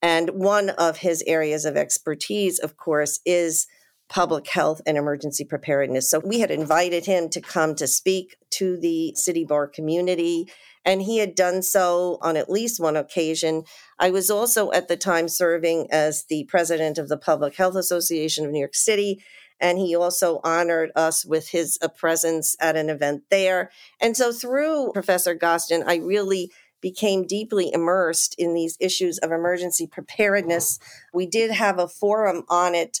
And 0.00 0.30
one 0.30 0.70
of 0.70 0.98
his 0.98 1.22
areas 1.26 1.64
of 1.64 1.76
expertise, 1.76 2.58
of 2.58 2.76
course, 2.76 3.20
is 3.26 3.66
public 4.08 4.48
health 4.48 4.80
and 4.86 4.96
emergency 4.96 5.44
preparedness. 5.44 6.10
So 6.10 6.20
we 6.20 6.40
had 6.40 6.50
invited 6.50 7.06
him 7.06 7.28
to 7.30 7.40
come 7.40 7.74
to 7.76 7.86
speak 7.86 8.36
to 8.50 8.76
the 8.76 9.14
city 9.14 9.44
bar 9.44 9.66
community, 9.66 10.50
and 10.84 11.02
he 11.02 11.18
had 11.18 11.34
done 11.34 11.62
so 11.62 12.18
on 12.22 12.36
at 12.36 12.50
least 12.50 12.80
one 12.80 12.96
occasion. 12.96 13.64
I 13.98 14.10
was 14.10 14.30
also 14.30 14.72
at 14.72 14.88
the 14.88 14.96
time 14.96 15.28
serving 15.28 15.88
as 15.90 16.24
the 16.28 16.44
president 16.44 16.96
of 16.98 17.08
the 17.08 17.18
Public 17.18 17.56
Health 17.56 17.76
Association 17.76 18.46
of 18.46 18.52
New 18.52 18.60
York 18.60 18.74
City. 18.74 19.22
And 19.60 19.76
he 19.76 19.96
also 19.96 20.40
honored 20.44 20.92
us 20.94 21.24
with 21.24 21.48
his 21.48 21.78
uh, 21.82 21.88
presence 21.88 22.54
at 22.60 22.76
an 22.76 22.88
event 22.88 23.24
there. 23.28 23.72
And 24.00 24.16
so, 24.16 24.30
through 24.30 24.92
Professor 24.92 25.34
Gostin, 25.34 25.82
I 25.84 25.96
really 25.96 26.52
became 26.80 27.26
deeply 27.26 27.72
immersed 27.72 28.34
in 28.38 28.54
these 28.54 28.76
issues 28.80 29.18
of 29.18 29.32
emergency 29.32 29.86
preparedness. 29.86 30.78
We 31.12 31.26
did 31.26 31.50
have 31.50 31.78
a 31.78 31.88
forum 31.88 32.44
on 32.48 32.74
it 32.74 33.00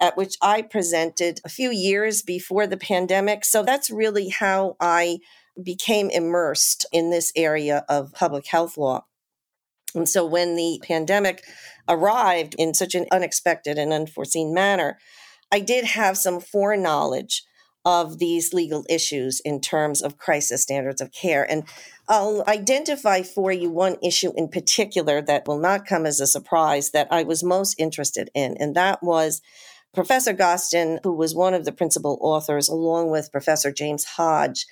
at 0.00 0.16
which 0.16 0.36
I 0.40 0.62
presented 0.62 1.40
a 1.44 1.48
few 1.48 1.70
years 1.70 2.22
before 2.22 2.66
the 2.66 2.76
pandemic. 2.76 3.44
So 3.44 3.62
that's 3.62 3.90
really 3.90 4.28
how 4.28 4.76
I 4.80 5.18
became 5.60 6.08
immersed 6.10 6.86
in 6.92 7.10
this 7.10 7.32
area 7.34 7.84
of 7.88 8.12
public 8.12 8.46
health 8.46 8.76
law. 8.76 9.04
And 9.94 10.08
so 10.08 10.24
when 10.24 10.54
the 10.54 10.80
pandemic 10.86 11.42
arrived 11.88 12.54
in 12.58 12.74
such 12.74 12.94
an 12.94 13.06
unexpected 13.10 13.78
and 13.78 13.92
unforeseen 13.92 14.54
manner, 14.54 14.98
I 15.50 15.60
did 15.60 15.84
have 15.84 16.16
some 16.16 16.40
foreknowledge 16.40 17.42
of 17.84 18.18
these 18.18 18.52
legal 18.52 18.84
issues 18.88 19.40
in 19.40 19.60
terms 19.60 20.02
of 20.02 20.18
crisis 20.18 20.62
standards 20.62 21.00
of 21.00 21.10
care. 21.10 21.50
And 21.50 21.64
I'll 22.08 22.42
identify 22.48 23.22
for 23.22 23.52
you 23.52 23.70
one 23.70 23.96
issue 24.02 24.32
in 24.36 24.48
particular 24.48 25.20
that 25.22 25.46
will 25.46 25.58
not 25.58 25.86
come 25.86 26.06
as 26.06 26.20
a 26.20 26.26
surprise 26.26 26.90
that 26.90 27.08
I 27.10 27.22
was 27.22 27.44
most 27.44 27.74
interested 27.78 28.30
in, 28.34 28.56
and 28.58 28.74
that 28.74 29.02
was 29.02 29.42
Professor 29.94 30.32
Gostin, 30.32 31.00
who 31.02 31.12
was 31.12 31.34
one 31.34 31.54
of 31.54 31.64
the 31.64 31.72
principal 31.72 32.18
authors, 32.20 32.68
along 32.68 33.10
with 33.10 33.32
Professor 33.32 33.72
James 33.72 34.04
Hodge 34.04 34.66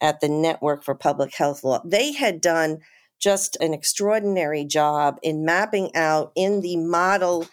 at 0.00 0.20
the 0.20 0.28
Network 0.28 0.84
for 0.84 0.94
Public 0.94 1.34
Health 1.34 1.64
Law, 1.64 1.82
they 1.84 2.12
had 2.12 2.40
done 2.40 2.78
just 3.18 3.56
an 3.60 3.74
extraordinary 3.74 4.64
job 4.64 5.18
in 5.22 5.44
mapping 5.44 5.94
out 5.94 6.30
in 6.36 6.60
the 6.60 6.76
model 6.76 7.46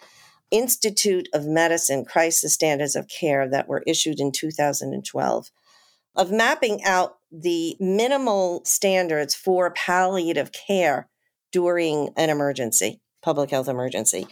Institute 0.50 1.28
of 1.34 1.44
Medicine 1.44 2.04
crisis 2.04 2.54
standards 2.54 2.94
of 2.94 3.08
care 3.08 3.48
that 3.48 3.66
were 3.66 3.82
issued 3.86 4.20
in 4.20 4.30
2012 4.30 5.50
of 6.16 6.30
mapping 6.30 6.82
out 6.84 7.18
the 7.30 7.76
minimal 7.78 8.64
standards 8.64 9.34
for 9.34 9.70
palliative 9.72 10.50
care 10.52 11.08
during 11.52 12.10
an 12.16 12.30
emergency 12.30 13.00
public 13.26 13.50
health 13.50 13.66
emergency. 13.66 14.24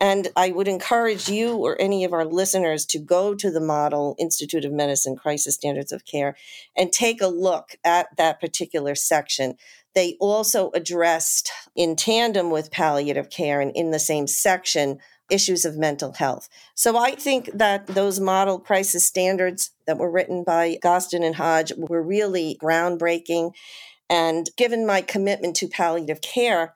And 0.00 0.28
I 0.34 0.52
would 0.52 0.68
encourage 0.68 1.28
you 1.28 1.56
or 1.56 1.78
any 1.78 2.02
of 2.04 2.14
our 2.14 2.24
listeners 2.24 2.86
to 2.86 2.98
go 2.98 3.34
to 3.34 3.50
the 3.50 3.60
Model 3.60 4.16
Institute 4.18 4.64
of 4.64 4.72
Medicine 4.72 5.16
Crisis 5.16 5.56
Standards 5.56 5.92
of 5.92 6.06
Care 6.06 6.34
and 6.74 6.90
take 6.90 7.20
a 7.20 7.26
look 7.26 7.76
at 7.84 8.06
that 8.16 8.40
particular 8.40 8.94
section. 8.94 9.56
They 9.94 10.16
also 10.18 10.70
addressed, 10.72 11.52
in 11.76 11.94
tandem 11.94 12.50
with 12.50 12.70
palliative 12.70 13.28
care 13.28 13.60
and 13.60 13.70
in 13.76 13.90
the 13.90 13.98
same 13.98 14.26
section, 14.26 14.98
issues 15.30 15.64
of 15.64 15.76
mental 15.76 16.12
health. 16.12 16.48
So 16.74 16.96
I 16.96 17.14
think 17.14 17.50
that 17.52 17.86
those 17.86 18.20
model 18.20 18.58
crisis 18.58 19.06
standards 19.06 19.70
that 19.86 19.98
were 19.98 20.10
written 20.10 20.44
by 20.44 20.78
Gostin 20.82 21.22
and 21.22 21.36
Hodge 21.36 21.72
were 21.76 22.02
really 22.02 22.58
groundbreaking. 22.62 23.52
And 24.08 24.48
given 24.56 24.86
my 24.86 25.02
commitment 25.02 25.56
to 25.56 25.68
palliative 25.68 26.20
care, 26.20 26.74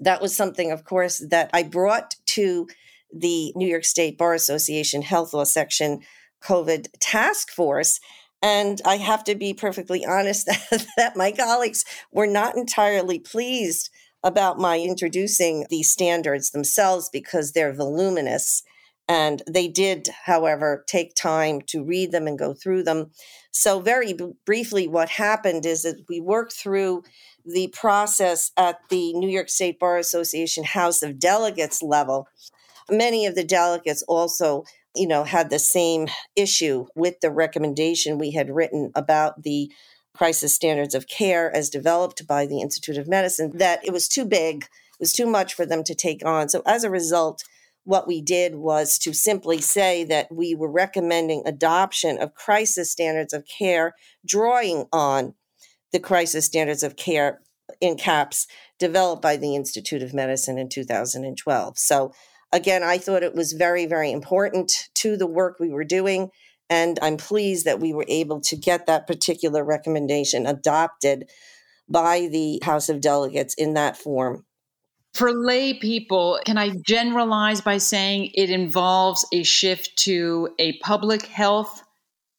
that 0.00 0.20
was 0.20 0.34
something, 0.34 0.72
of 0.72 0.84
course, 0.84 1.18
that 1.30 1.50
I 1.52 1.62
brought 1.62 2.16
to 2.26 2.68
the 3.12 3.52
New 3.54 3.68
York 3.68 3.84
State 3.84 4.16
Bar 4.18 4.34
Association 4.34 5.02
Health 5.02 5.32
Law 5.34 5.44
Section 5.44 6.00
COVID 6.42 6.88
task 7.00 7.50
force. 7.50 8.00
And 8.42 8.80
I 8.86 8.96
have 8.96 9.24
to 9.24 9.34
be 9.34 9.52
perfectly 9.52 10.04
honest 10.04 10.46
that, 10.46 10.86
that 10.96 11.16
my 11.16 11.32
colleagues 11.32 11.84
were 12.10 12.26
not 12.26 12.56
entirely 12.56 13.18
pleased 13.18 13.90
about 14.22 14.58
my 14.58 14.78
introducing 14.78 15.66
these 15.70 15.90
standards 15.90 16.50
themselves 16.50 17.08
because 17.12 17.52
they're 17.52 17.72
voluminous. 17.72 18.62
And 19.08 19.42
they 19.50 19.66
did, 19.66 20.08
however, 20.26 20.84
take 20.86 21.14
time 21.14 21.62
to 21.68 21.82
read 21.82 22.12
them 22.12 22.28
and 22.28 22.38
go 22.38 22.54
through 22.54 22.84
them. 22.84 23.10
So, 23.50 23.80
very 23.80 24.12
b- 24.12 24.34
briefly, 24.46 24.86
what 24.86 25.08
happened 25.08 25.66
is 25.66 25.82
that 25.82 26.04
we 26.08 26.20
worked 26.20 26.52
through 26.52 27.02
the 27.44 27.68
process 27.68 28.52
at 28.56 28.78
the 28.88 29.12
New 29.14 29.28
York 29.28 29.48
State 29.48 29.80
Bar 29.80 29.98
Association 29.98 30.62
House 30.62 31.02
of 31.02 31.18
Delegates 31.18 31.82
level. 31.82 32.28
Many 32.88 33.26
of 33.26 33.34
the 33.34 33.42
delegates 33.42 34.02
also, 34.02 34.64
you 34.94 35.08
know, 35.08 35.24
had 35.24 35.50
the 35.50 35.58
same 35.58 36.06
issue 36.36 36.86
with 36.94 37.20
the 37.20 37.30
recommendation 37.32 38.18
we 38.18 38.30
had 38.30 38.50
written 38.50 38.92
about 38.94 39.42
the 39.42 39.72
crisis 40.14 40.54
standards 40.54 40.94
of 40.94 41.08
care 41.08 41.54
as 41.54 41.70
developed 41.70 42.26
by 42.26 42.46
the 42.46 42.60
Institute 42.60 42.98
of 42.98 43.08
Medicine 43.08 43.52
that 43.54 43.84
it 43.84 43.92
was 43.92 44.08
too 44.08 44.24
big, 44.24 44.64
it 44.64 45.00
was 45.00 45.12
too 45.12 45.26
much 45.26 45.54
for 45.54 45.64
them 45.64 45.84
to 45.84 45.94
take 45.94 46.24
on. 46.24 46.48
So 46.48 46.62
as 46.66 46.84
a 46.84 46.90
result, 46.90 47.44
what 47.84 48.06
we 48.06 48.20
did 48.20 48.56
was 48.56 48.98
to 48.98 49.12
simply 49.12 49.60
say 49.60 50.04
that 50.04 50.30
we 50.30 50.54
were 50.54 50.70
recommending 50.70 51.42
adoption 51.46 52.18
of 52.18 52.34
crisis 52.34 52.90
standards 52.90 53.32
of 53.32 53.46
care, 53.46 53.94
drawing 54.26 54.86
on 54.92 55.34
the 55.92 56.00
crisis 56.00 56.46
standards 56.46 56.82
of 56.82 56.96
care 56.96 57.40
in 57.80 57.96
CAPS 57.96 58.46
developed 58.78 59.22
by 59.22 59.36
the 59.36 59.54
Institute 59.54 60.02
of 60.02 60.14
Medicine 60.14 60.58
in 60.58 60.68
2012. 60.68 61.78
So, 61.78 62.12
again, 62.52 62.82
I 62.82 62.98
thought 62.98 63.22
it 63.22 63.34
was 63.34 63.52
very, 63.52 63.86
very 63.86 64.10
important 64.10 64.88
to 64.96 65.16
the 65.16 65.26
work 65.26 65.58
we 65.58 65.70
were 65.70 65.84
doing. 65.84 66.30
And 66.70 66.98
I'm 67.02 67.16
pleased 67.16 67.66
that 67.66 67.80
we 67.80 67.92
were 67.92 68.06
able 68.08 68.40
to 68.42 68.56
get 68.56 68.86
that 68.86 69.08
particular 69.08 69.64
recommendation 69.64 70.46
adopted 70.46 71.28
by 71.88 72.28
the 72.30 72.60
House 72.62 72.88
of 72.88 73.00
Delegates 73.00 73.54
in 73.54 73.74
that 73.74 73.96
form. 73.96 74.46
For 75.12 75.32
lay 75.32 75.74
people, 75.74 76.38
can 76.46 76.56
I 76.56 76.70
generalize 76.86 77.60
by 77.60 77.78
saying 77.78 78.30
it 78.34 78.48
involves 78.48 79.26
a 79.32 79.42
shift 79.42 79.96
to 80.04 80.54
a 80.60 80.78
public 80.78 81.22
health 81.26 81.82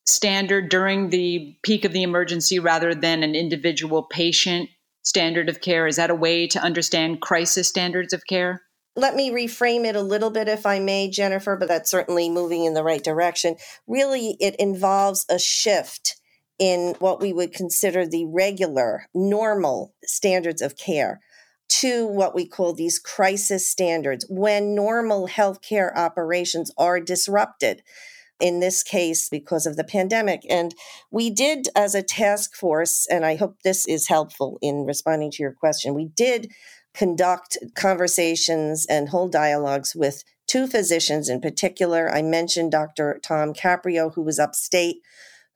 standard 0.07 0.69
during 0.69 1.09
the 1.09 1.57
peak 1.63 1.83
of 1.83 1.91
the 1.91 2.03
emergency 2.03 2.59
rather 2.59 2.95
than 2.95 3.23
an 3.23 3.35
individual 3.35 4.03
patient 4.03 4.69
standard 5.03 5.49
of 5.49 5.59
care? 5.59 5.85
Is 5.85 5.97
that 5.97 6.09
a 6.09 6.15
way 6.15 6.47
to 6.47 6.59
understand 6.59 7.19
crisis 7.19 7.67
standards 7.67 8.13
of 8.13 8.25
care? 8.27 8.61
Let 8.95 9.15
me 9.15 9.31
reframe 9.31 9.85
it 9.85 9.95
a 9.95 10.01
little 10.01 10.31
bit, 10.31 10.49
if 10.49 10.65
I 10.65 10.79
may, 10.79 11.09
Jennifer, 11.09 11.55
but 11.55 11.69
that's 11.69 11.89
certainly 11.89 12.29
moving 12.29 12.65
in 12.65 12.73
the 12.73 12.83
right 12.83 13.03
direction. 13.03 13.55
Really, 13.87 14.35
it 14.39 14.55
involves 14.57 15.25
a 15.29 15.39
shift 15.39 16.19
in 16.59 16.95
what 16.99 17.21
we 17.21 17.31
would 17.31 17.53
consider 17.53 18.05
the 18.05 18.25
regular, 18.25 19.07
normal 19.13 19.93
standards 20.03 20.61
of 20.61 20.77
care 20.77 21.21
to 21.69 22.05
what 22.05 22.35
we 22.35 22.45
call 22.45 22.73
these 22.73 22.99
crisis 22.99 23.67
standards 23.67 24.25
when 24.29 24.75
normal 24.75 25.27
healthcare 25.27 25.95
operations 25.95 26.69
are 26.77 26.99
disrupted. 26.99 27.81
In 28.41 28.59
this 28.59 28.81
case, 28.81 29.29
because 29.29 29.67
of 29.67 29.77
the 29.77 29.83
pandemic. 29.83 30.41
And 30.49 30.73
we 31.11 31.29
did, 31.29 31.67
as 31.75 31.93
a 31.93 32.01
task 32.01 32.55
force, 32.55 33.05
and 33.07 33.23
I 33.23 33.35
hope 33.35 33.61
this 33.63 33.87
is 33.87 34.07
helpful 34.07 34.57
in 34.63 34.83
responding 34.83 35.29
to 35.29 35.43
your 35.43 35.53
question, 35.53 35.93
we 35.93 36.05
did 36.05 36.51
conduct 36.93 37.57
conversations 37.75 38.85
and 38.87 39.09
hold 39.09 39.31
dialogues 39.31 39.95
with 39.95 40.23
two 40.47 40.67
physicians 40.67 41.29
in 41.29 41.39
particular. 41.39 42.11
I 42.11 42.21
mentioned 42.21 42.71
Dr. 42.71 43.19
Tom 43.23 43.53
Caprio, 43.53 44.13
who 44.13 44.21
was 44.21 44.39
upstate, 44.39 44.97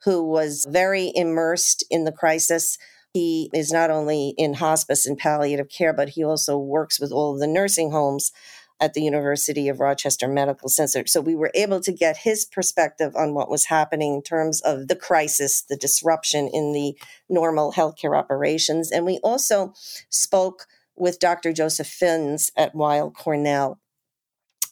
who 0.03 0.23
was 0.23 0.65
very 0.69 1.11
immersed 1.15 1.83
in 1.89 2.05
the 2.05 2.11
crisis. 2.11 2.77
He 3.13 3.49
is 3.53 3.71
not 3.71 3.91
only 3.91 4.33
in 4.37 4.55
hospice 4.55 5.05
and 5.05 5.17
palliative 5.17 5.69
care, 5.69 5.93
but 5.93 6.09
he 6.09 6.23
also 6.23 6.57
works 6.57 6.99
with 6.99 7.11
all 7.11 7.33
of 7.33 7.39
the 7.39 7.47
nursing 7.47 7.91
homes 7.91 8.31
at 8.79 8.93
the 8.93 9.01
University 9.01 9.69
of 9.69 9.79
Rochester 9.79 10.27
Medical 10.27 10.67
Center. 10.67 11.07
So 11.07 11.21
we 11.21 11.35
were 11.35 11.51
able 11.55 11.79
to 11.79 11.93
get 11.93 12.17
his 12.17 12.45
perspective 12.45 13.15
on 13.15 13.33
what 13.33 13.49
was 13.49 13.65
happening 13.65 14.15
in 14.15 14.21
terms 14.21 14.61
of 14.61 14.89
the 14.89 14.97
crisis, 14.97 15.61
the 15.61 15.77
disruption 15.77 16.49
in 16.51 16.73
the 16.73 16.97
normal 17.29 17.71
healthcare 17.71 18.17
operations. 18.17 18.91
And 18.91 19.05
we 19.05 19.19
also 19.23 19.73
spoke 20.09 20.67
with 20.95 21.19
Dr. 21.19 21.53
Joseph 21.53 21.87
Fins 21.87 22.51
at 22.55 22.75
Weill 22.75 23.11
Cornell 23.11 23.79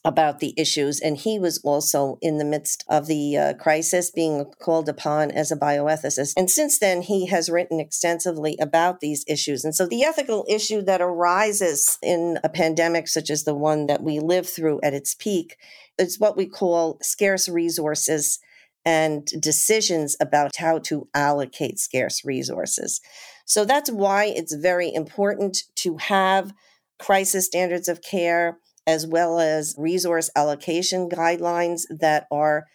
about 0.06 0.39
the 0.39 0.53
issues. 0.58 1.00
And 1.00 1.18
he 1.18 1.39
was 1.39 1.60
also 1.63 2.18
in 2.22 2.38
the 2.38 2.46
midst 2.46 2.84
of 2.89 3.08
the 3.08 3.38
uh, 3.38 3.53
crisis 3.53 4.12
being 4.12 4.46
called 4.62 4.89
upon 4.89 5.32
as 5.32 5.51
a 5.51 5.56
bioethicist. 5.56 6.34
And 6.36 6.50
since 6.51 6.77
then, 6.77 7.03
he 7.03 7.27
has 7.27 7.50
written 7.50 7.80
extensively 7.80 8.58
about 8.60 9.00
these 9.00 9.24
issues. 9.27 9.63
And 9.63 9.74
so 9.74 9.86
the 9.86 10.03
ethical 10.03 10.46
issue 10.50 10.82
that 10.82 11.01
arises 11.01 11.98
in 12.01 12.38
a 12.44 12.50
pandemic 12.50 13.08
such 13.08 13.30
as 13.30 13.44
the 13.44 13.56
one 13.56 13.88
that 13.88 14.03
we 14.03 14.20
live 14.20 14.48
through 14.48 14.82
at 14.84 14.94
its 14.94 15.15
peak 15.15 15.58
is 15.98 16.20
what 16.20 16.36
we 16.36 16.48
call 16.48 16.98
scarce 17.01 17.48
resources 17.48 18.39
and 18.86 19.25
decisions 19.39 20.18
about 20.20 20.58
how 20.58 20.80
to 20.80 21.08
allocate 21.13 21.80
scarce 21.80 22.25
resources. 22.25 23.00
So 23.45 23.65
that's 23.65 23.91
why 23.91 24.25
it's 24.25 24.53
very 24.53 24.93
important 24.93 25.63
to 25.75 25.97
have 25.97 26.53
crisis 27.00 27.45
standards 27.45 27.88
of 27.88 28.01
care 28.01 28.59
as 28.85 29.07
well 29.07 29.39
as 29.39 29.75
resource 29.77 30.29
allocation 30.35 31.09
guidelines 31.09 31.83
that 31.89 32.27
are 32.31 32.65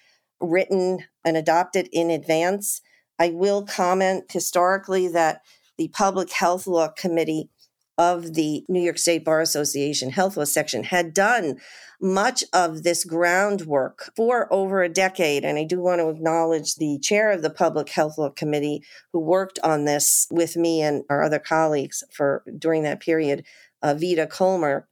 written 0.40 1.04
and 1.24 1.36
adopted 1.36 1.88
in 1.92 2.10
advance. 2.10 2.80
I 3.18 3.30
will 3.30 3.64
comment 3.64 4.30
historically 4.30 5.08
that 5.08 5.42
the 5.76 5.88
Public 5.88 6.30
Health 6.32 6.66
Law 6.66 6.88
Committee 6.88 7.50
of 7.98 8.34
the 8.34 8.64
New 8.68 8.80
York 8.80 8.96
State 8.96 9.24
Bar 9.24 9.40
Association 9.40 10.10
Health 10.10 10.36
Law 10.36 10.44
section 10.44 10.84
had 10.84 11.12
done 11.12 11.58
much 12.00 12.44
of 12.52 12.84
this 12.84 13.04
groundwork 13.04 14.12
for 14.14 14.50
over 14.52 14.82
a 14.82 14.88
decade. 14.88 15.44
And 15.44 15.58
I 15.58 15.64
do 15.64 15.80
want 15.80 16.00
to 16.00 16.08
acknowledge 16.08 16.76
the 16.76 17.00
chair 17.00 17.32
of 17.32 17.42
the 17.42 17.50
Public 17.50 17.88
Health 17.88 18.16
Law 18.16 18.30
Committee 18.30 18.84
who 19.12 19.18
worked 19.18 19.58
on 19.64 19.84
this 19.84 20.28
with 20.30 20.56
me 20.56 20.80
and 20.80 21.02
our 21.10 21.24
other 21.24 21.40
colleagues 21.40 22.04
for 22.12 22.44
during 22.56 22.84
that 22.84 23.00
period, 23.00 23.44
uh, 23.82 23.94
Vita 23.94 24.28
Colmer. 24.28 24.86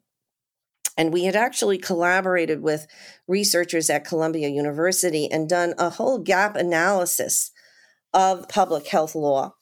And 0.98 1.12
we 1.12 1.24
had 1.24 1.36
actually 1.36 1.78
collaborated 1.78 2.60
with 2.60 2.86
researchers 3.28 3.88
at 3.88 4.04
Columbia 4.04 4.48
University 4.48 5.30
and 5.30 5.48
done 5.48 5.74
a 5.78 5.90
whole 5.90 6.18
gap 6.18 6.56
analysis 6.56 7.52
of 8.12 8.48
public 8.48 8.88
health 8.88 9.14
law 9.14 9.54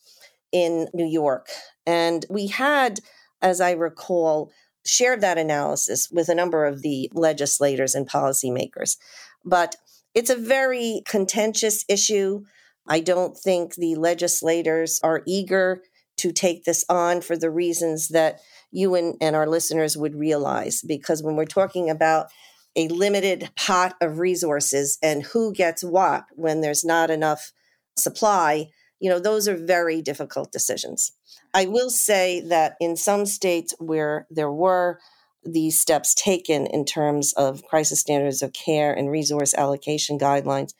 in 0.53 0.89
New 0.95 1.07
York. 1.07 1.49
And 1.85 2.25
we 2.31 2.47
had, 2.47 3.01
as 3.45 3.61
I 3.61 3.73
recall, 3.73 4.51
shared 4.87 5.21
that 5.21 5.39
analysis 5.39 6.09
with 6.11 6.29
a 6.29 6.35
number 6.35 6.65
of 6.65 6.83
the 6.83 7.11
legislators 7.15 7.95
and 7.95 8.09
policymakers. 8.09 8.97
But 9.45 9.77
it's 10.15 10.31
a 10.31 10.37
very 10.37 11.03
contentious 11.07 11.85
issue. 11.89 12.45
I 12.89 13.01
don't 13.01 13.37
think 13.37 13.75
the 13.75 13.95
legislators 13.97 14.99
are 15.03 15.23
eager 15.27 15.83
to 16.17 16.33
take 16.33 16.65
this 16.65 16.85
on 16.89 17.21
for 17.21 17.37
the 17.37 17.51
reasons 17.51 18.09
that 18.09 18.41
you 18.71 18.95
and, 18.95 19.17
and 19.21 19.37
our 19.37 19.47
listeners 19.47 19.97
would 19.97 20.15
realize. 20.15 20.83
Because 20.87 21.23
when 21.23 21.37
we're 21.37 21.45
talking 21.45 21.91
about 21.91 22.29
a 22.77 22.89
limited 22.89 23.51
pot 23.57 23.95
of 24.01 24.19
resources 24.19 24.99
and 25.03 25.23
who 25.23 25.53
gets 25.53 25.85
what 25.85 26.25
when 26.35 26.61
there's 26.61 26.85
not 26.85 27.11
enough 27.11 27.53
supply, 27.97 28.69
you 29.01 29.11
know, 29.11 29.19
those 29.19 29.47
are 29.49 29.57
very 29.57 30.01
difficult 30.01 30.51
decisions. 30.51 31.13
I 31.55 31.67
will 31.67 31.91
say 31.91 32.41
that 32.49 32.75
in 32.81 32.97
some 32.97 33.27
states 33.27 33.75
where 33.79 34.27
there 34.29 34.51
were 34.51 34.99
these 35.45 35.79
steps 35.79 36.15
taken 36.15 36.67
in 36.67 36.85
terms 36.85 37.33
of 37.35 37.65
crisis 37.65 38.01
standards 38.01 38.43
of 38.43 38.53
care 38.53 38.93
and 38.93 39.11
resource 39.11 39.55
allocation 39.55 40.19
guidelines, 40.19 40.75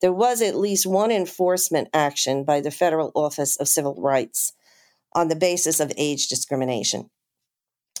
there 0.00 0.12
was 0.12 0.42
at 0.42 0.56
least 0.56 0.84
one 0.84 1.12
enforcement 1.12 1.88
action 1.94 2.44
by 2.44 2.60
the 2.60 2.70
Federal 2.70 3.12
Office 3.14 3.56
of 3.56 3.68
Civil 3.68 3.94
Rights 3.98 4.52
on 5.14 5.28
the 5.28 5.36
basis 5.36 5.80
of 5.80 5.92
age 5.96 6.28
discrimination. 6.28 7.08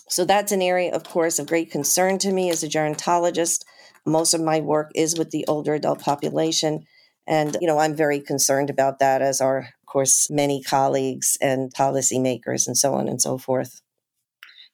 So 0.08 0.24
that's 0.24 0.52
an 0.52 0.62
area, 0.62 0.92
of 0.92 1.04
course, 1.04 1.38
of 1.38 1.46
great 1.46 1.70
concern 1.70 2.18
to 2.18 2.32
me 2.32 2.50
as 2.50 2.62
a 2.62 2.68
gerontologist. 2.68 3.64
Most 4.04 4.34
of 4.34 4.40
my 4.40 4.60
work 4.60 4.90
is 4.94 5.18
with 5.18 5.30
the 5.30 5.44
older 5.46 5.74
adult 5.74 6.00
population. 6.00 6.86
And, 7.26 7.56
you 7.60 7.66
know, 7.66 7.78
I'm 7.78 7.96
very 7.96 8.20
concerned 8.20 8.70
about 8.70 8.98
that, 9.00 9.22
as 9.22 9.40
are, 9.40 9.70
of 9.86 9.92
course, 9.92 10.28
many 10.30 10.62
colleagues 10.62 11.38
and 11.40 11.72
policymakers 11.72 12.66
and 12.66 12.76
so 12.76 12.94
on 12.94 13.06
and 13.06 13.22
so 13.22 13.38
forth. 13.38 13.82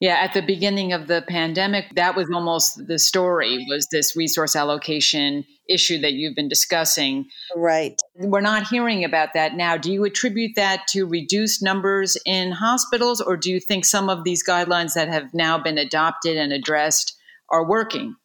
Yeah, 0.00 0.14
at 0.14 0.32
the 0.32 0.42
beginning 0.42 0.92
of 0.92 1.06
the 1.06 1.22
pandemic, 1.28 1.84
that 1.94 2.16
was 2.16 2.28
almost 2.32 2.88
the 2.88 2.98
story 2.98 3.64
was 3.68 3.86
this 3.92 4.16
resource 4.16 4.56
allocation 4.56 5.44
issue 5.68 6.00
that 6.00 6.14
you've 6.14 6.34
been 6.34 6.48
discussing. 6.48 7.26
Right. 7.54 7.94
We're 8.16 8.40
not 8.40 8.66
hearing 8.66 9.04
about 9.04 9.34
that 9.34 9.54
now. 9.54 9.76
Do 9.76 9.92
you 9.92 10.02
attribute 10.04 10.56
that 10.56 10.88
to 10.88 11.04
reduced 11.04 11.62
numbers 11.62 12.16
in 12.26 12.50
hospitals 12.50 13.20
or 13.20 13.36
do 13.36 13.50
you 13.50 13.60
think 13.60 13.84
some 13.84 14.08
of 14.08 14.24
these 14.24 14.42
guidelines 14.44 14.94
that 14.94 15.08
have 15.08 15.32
now 15.34 15.56
been 15.62 15.78
adopted 15.78 16.36
and 16.36 16.52
addressed 16.52 17.16
are 17.48 17.64
working? 17.64 18.16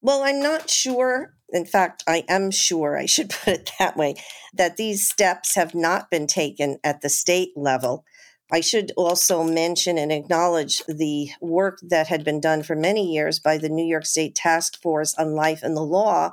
Well, 0.00 0.22
I'm 0.22 0.40
not 0.40 0.70
sure. 0.70 1.35
In 1.50 1.64
fact, 1.64 2.02
I 2.06 2.24
am 2.28 2.50
sure, 2.50 2.96
I 2.96 3.06
should 3.06 3.30
put 3.44 3.54
it 3.54 3.70
that 3.78 3.96
way, 3.96 4.16
that 4.54 4.76
these 4.76 5.08
steps 5.08 5.54
have 5.54 5.74
not 5.74 6.10
been 6.10 6.26
taken 6.26 6.78
at 6.82 7.00
the 7.00 7.08
state 7.08 7.52
level 7.56 8.04
I 8.50 8.60
should 8.60 8.92
also 8.96 9.42
mention 9.42 9.98
and 9.98 10.12
acknowledge 10.12 10.84
the 10.86 11.30
work 11.40 11.78
that 11.82 12.06
had 12.06 12.24
been 12.24 12.40
done 12.40 12.62
for 12.62 12.76
many 12.76 13.12
years 13.12 13.40
by 13.40 13.58
the 13.58 13.68
New 13.68 13.84
York 13.84 14.06
State 14.06 14.36
Task 14.36 14.80
Force 14.80 15.14
on 15.16 15.34
Life 15.34 15.64
and 15.64 15.76
the 15.76 15.82
Law, 15.82 16.32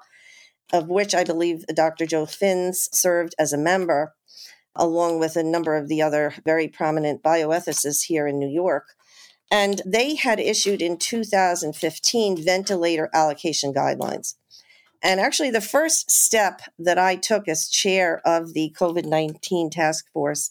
of 0.72 0.90
which 0.90 1.16
I 1.16 1.24
believe 1.24 1.66
Dr. 1.74 2.06
Joe 2.06 2.28
Fins 2.28 2.88
served 2.92 3.34
as 3.40 3.52
a 3.52 3.58
member, 3.58 4.14
along 4.76 5.20
with 5.20 5.36
a 5.36 5.44
number 5.44 5.76
of 5.76 5.88
the 5.88 6.04
other 6.04 6.36
very 6.46 6.68
prominent 6.68 7.24
bioethicists 7.24 8.04
here 8.04 8.28
in 8.28 8.38
New 8.38 8.50
York. 8.50 8.86
And 9.50 9.82
they 9.84 10.16
had 10.16 10.40
issued 10.40 10.84
in 10.84 10.98
2015 10.98 12.44
ventilator 12.44 13.10
allocation 13.14 13.74
guidelines. 13.74 14.36
And 15.04 15.20
actually, 15.20 15.52
the 15.52 15.62
first 15.62 16.10
step 16.10 16.62
that 16.80 16.98
I 16.98 17.18
took 17.18 17.48
as 17.50 17.68
chair 17.68 18.22
of 18.26 18.54
the 18.54 18.74
COVID 18.80 19.06
19 19.06 19.70
task 19.70 20.06
force 20.14 20.50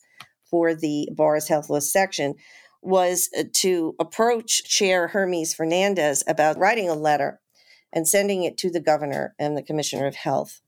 for 0.50 0.74
the 0.74 1.08
Bar's 1.16 1.48
Health 1.48 1.70
Law 1.70 1.80
section 1.80 2.34
was 2.82 3.30
uh, 3.38 3.44
to 3.54 3.94
approach 3.98 4.64
Chair 4.64 5.08
Hermes 5.08 5.54
Fernandez 5.54 6.22
about 6.26 6.58
writing 6.58 6.88
a 6.90 6.94
letter 6.94 7.40
and 7.92 8.06
sending 8.06 8.42
it 8.42 8.58
to 8.58 8.70
the 8.70 8.80
governor 8.80 9.34
and 9.38 9.56
the 9.56 9.62
commissioner 9.62 10.06
of 10.06 10.16
health, 10.16 10.60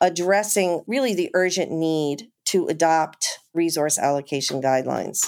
addressing 0.00 0.82
really 0.86 1.14
the 1.14 1.30
urgent 1.34 1.70
need 1.70 2.28
to 2.46 2.66
adopt 2.68 3.40
resource 3.52 3.98
allocation 3.98 4.62
guidelines. 4.62 5.26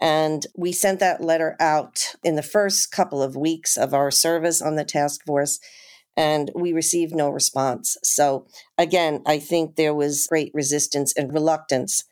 And 0.00 0.46
we 0.56 0.72
sent 0.72 0.98
that 0.98 1.22
letter 1.22 1.56
out 1.60 2.14
in 2.24 2.34
the 2.34 2.42
first 2.42 2.90
couple 2.90 3.22
of 3.22 3.36
weeks 3.36 3.76
of 3.76 3.94
our 3.94 4.10
service 4.10 4.60
on 4.60 4.74
the 4.74 4.84
task 4.84 5.24
force, 5.24 5.60
and 6.16 6.50
we 6.54 6.72
received 6.72 7.14
no 7.14 7.30
response. 7.30 7.96
So, 8.02 8.46
again, 8.76 9.22
I 9.26 9.38
think 9.38 9.76
there 9.76 9.94
was 9.94 10.26
great 10.26 10.50
resistance 10.54 11.12
and 11.16 11.32
reluctance 11.32 12.04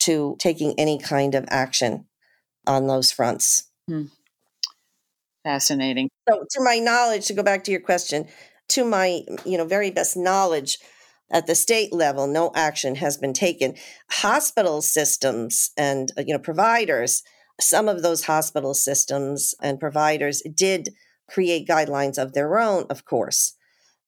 to 0.00 0.36
taking 0.38 0.74
any 0.78 0.98
kind 0.98 1.34
of 1.34 1.46
action 1.48 2.06
on 2.66 2.86
those 2.86 3.10
fronts. 3.10 3.70
Hmm. 3.88 4.04
Fascinating. 5.44 6.10
So, 6.28 6.44
to 6.50 6.62
my 6.62 6.78
knowledge, 6.78 7.26
to 7.26 7.34
go 7.34 7.42
back 7.42 7.64
to 7.64 7.70
your 7.70 7.80
question, 7.80 8.26
to 8.68 8.84
my 8.84 9.22
you 9.44 9.56
know 9.56 9.64
very 9.64 9.90
best 9.90 10.16
knowledge, 10.16 10.78
at 11.30 11.46
the 11.46 11.54
state 11.54 11.92
level, 11.92 12.26
no 12.26 12.52
action 12.54 12.96
has 12.96 13.16
been 13.16 13.32
taken. 13.32 13.74
Hospital 14.10 14.82
systems 14.82 15.70
and 15.76 16.12
you 16.18 16.32
know 16.32 16.38
providers, 16.38 17.22
some 17.60 17.88
of 17.88 18.02
those 18.02 18.24
hospital 18.24 18.74
systems 18.74 19.54
and 19.60 19.80
providers 19.80 20.42
did 20.54 20.90
create 21.28 21.68
guidelines 21.68 22.18
of 22.18 22.32
their 22.32 22.58
own, 22.58 22.86
of 22.90 23.04
course. 23.04 23.54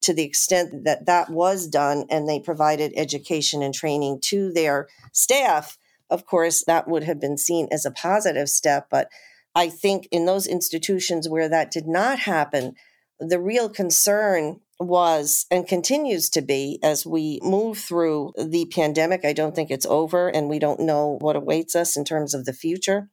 to 0.00 0.12
the 0.12 0.22
extent 0.22 0.84
that 0.84 1.06
that 1.06 1.30
was 1.30 1.66
done 1.66 2.04
and 2.08 2.28
they 2.28 2.38
provided 2.40 2.92
education 2.96 3.62
and 3.62 3.74
training 3.74 4.20
to 4.20 4.52
their 4.52 4.86
staff, 5.12 5.76
of 6.10 6.24
course, 6.24 6.64
that 6.66 6.88
would 6.88 7.04
have 7.04 7.20
been 7.20 7.36
seen 7.36 7.68
as 7.70 7.84
a 7.84 7.90
positive 7.90 8.48
step. 8.48 8.86
But 8.90 9.08
I 9.54 9.68
think 9.68 10.08
in 10.10 10.24
those 10.24 10.46
institutions 10.46 11.28
where 11.28 11.48
that 11.48 11.70
did 11.70 11.86
not 11.86 12.20
happen, 12.20 12.74
the 13.18 13.40
real 13.40 13.68
concern 13.68 14.60
was 14.78 15.46
and 15.50 15.66
continues 15.66 16.30
to 16.30 16.40
be 16.40 16.78
as 16.84 17.04
we 17.04 17.40
move 17.42 17.78
through 17.78 18.32
the 18.38 18.66
pandemic. 18.66 19.24
I 19.24 19.32
don't 19.32 19.56
think 19.56 19.72
it's 19.72 19.86
over 19.86 20.28
and 20.28 20.48
we 20.48 20.60
don't 20.60 20.78
know 20.78 21.18
what 21.20 21.34
awaits 21.34 21.74
us 21.74 21.96
in 21.96 22.04
terms 22.04 22.32
of 22.32 22.44
the 22.44 22.52
future. 22.52 23.08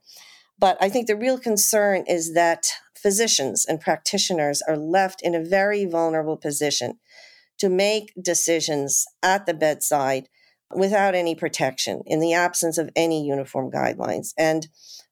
But 0.57 0.77
I 0.79 0.89
think 0.89 1.07
the 1.07 1.15
real 1.15 1.37
concern 1.37 2.05
is 2.07 2.33
that 2.33 2.65
physicians 2.95 3.65
and 3.67 3.79
practitioners 3.79 4.61
are 4.67 4.77
left 4.77 5.21
in 5.21 5.35
a 5.35 5.43
very 5.43 5.85
vulnerable 5.85 6.37
position 6.37 6.99
to 7.59 7.69
make 7.69 8.13
decisions 8.21 9.05
at 9.21 9.45
the 9.45 9.53
bedside 9.53 10.27
without 10.75 11.15
any 11.15 11.35
protection 11.35 12.01
in 12.05 12.19
the 12.19 12.33
absence 12.33 12.77
of 12.77 12.89
any 12.95 13.25
uniform 13.25 13.71
guidelines. 13.71 14.33
And 14.37 14.67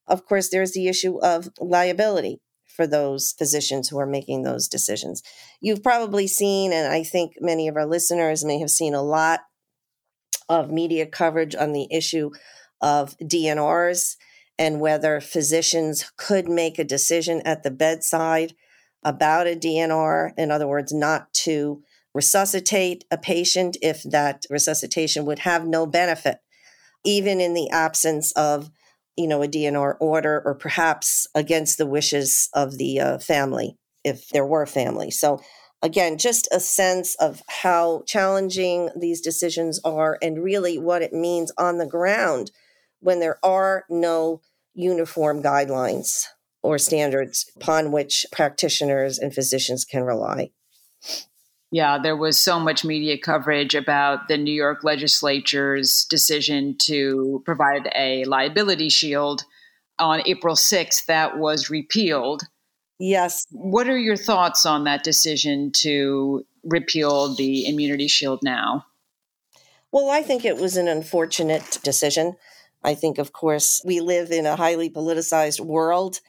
of 0.08 0.26
course, 0.26 0.50
there's 0.50 0.74
the 0.74 0.88
issue 0.88 1.20
of 1.20 1.50
liability 1.60 2.42
for 2.66 2.88
those 2.88 3.34
physicians 3.38 3.90
who 3.90 4.00
are 4.00 4.08
making 4.08 4.44
those 4.44 4.68
decisions. 4.68 5.22
You've 5.62 5.84
probably 5.84 6.28
seen, 6.28 6.74
and 6.74 6.92
I 6.92 7.04
think 7.04 7.34
many 7.40 7.68
of 7.68 7.76
our 7.76 7.86
listeners 7.86 8.44
may 8.44 8.60
have 8.60 8.72
seen 8.72 8.96
a 8.96 9.04
lot 9.04 9.42
of 10.50 10.72
media 10.72 11.06
coverage 11.06 11.56
on 11.56 11.72
the 11.72 11.88
issue 11.92 12.32
of 12.82 13.16
DNRs 13.20 14.16
and 14.58 14.80
whether 14.80 15.20
physicians 15.20 16.12
could 16.18 16.48
make 16.48 16.78
a 16.78 16.84
decision 16.84 17.42
at 17.46 17.64
the 17.64 17.72
bedside 17.72 18.54
about 19.04 19.48
a 19.48 19.56
DNR. 19.56 20.32
In 20.38 20.52
other 20.52 20.68
words, 20.68 20.94
not 20.94 21.34
to 21.34 21.82
resuscitate 22.14 23.06
a 23.10 23.18
patient 23.18 23.78
if 23.82 24.04
that 24.04 24.44
resuscitation 24.50 25.26
would 25.26 25.40
have 25.40 25.66
no 25.66 25.86
benefit, 25.86 26.38
even 27.04 27.42
in 27.42 27.54
the 27.54 27.70
absence 27.72 28.32
of 28.34 28.70
you 29.16 29.28
know, 29.28 29.44
a 29.44 29.48
DNR 29.48 29.96
order 30.00 30.42
or 30.44 30.56
perhaps 30.56 31.28
against 31.36 31.78
the 31.78 31.86
wishes 31.86 32.50
of 32.54 32.78
the 32.78 33.00
uh, 33.00 33.18
family, 33.20 33.78
if 34.04 34.30
there 34.30 34.46
were 34.46 34.66
family. 34.66 35.12
So, 35.12 35.40
again, 35.82 36.18
just 36.18 36.48
a 36.52 36.60
sense 36.60 37.16
of 37.16 37.42
how 37.48 38.04
challenging 38.08 38.90
these 39.00 39.22
decisions 39.22 39.80
are 39.84 40.18
and 40.22 40.44
really 40.44 40.78
what 40.78 41.02
it 41.02 41.14
means 41.14 41.52
on 41.58 41.78
the 41.78 41.86
ground 41.86 42.52
when 43.04 43.20
there 43.20 43.38
are 43.44 43.86
no 43.90 44.42
uniform 44.74 45.44
guidelines 45.44 46.26
or 46.62 46.78
standards 46.78 47.52
upon 47.56 47.92
which 47.92 48.26
practitioners 48.32 49.20
and 49.20 49.34
physicians 49.34 49.86
can 49.86 50.04
rely. 50.04 50.52
Yeah, 51.72 51.98
there 51.98 52.16
was 52.16 52.40
so 52.40 52.60
much 52.60 52.86
media 52.86 53.18
coverage 53.18 53.76
about 53.76 54.28
the 54.28 54.38
New 54.38 54.54
York 54.54 54.84
legislature's 54.84 56.06
decision 56.06 56.76
to 56.84 57.42
provide 57.46 57.92
a 57.96 58.24
liability 58.26 58.90
shield 58.90 59.44
on 60.00 60.22
April 60.26 60.56
6th 60.56 61.06
that 61.08 61.38
was 61.38 61.70
repealed. 61.70 62.44
Yes. 63.00 63.46
What 63.52 63.88
are 63.88 63.98
your 63.98 64.16
thoughts 64.16 64.66
on 64.66 64.84
that 64.84 65.04
decision 65.04 65.72
to 65.78 66.46
repeal 66.64 67.36
the 67.36 67.68
immunity 67.68 68.08
shield 68.08 68.40
now? 68.44 68.86
Well, 69.92 70.10
I 70.10 70.22
think 70.22 70.46
it 70.46 70.58
was 70.58 70.78
an 70.78 70.88
unfortunate 70.88 71.80
decision. 71.84 72.36
I 72.84 72.96
think, 72.96 73.18
of 73.18 73.32
course, 73.32 73.82
we 73.86 74.00
live 74.00 74.32
in 74.32 74.46
a 74.46 74.56
highly 74.56 74.90
politicized 74.90 75.60
world 75.60 76.20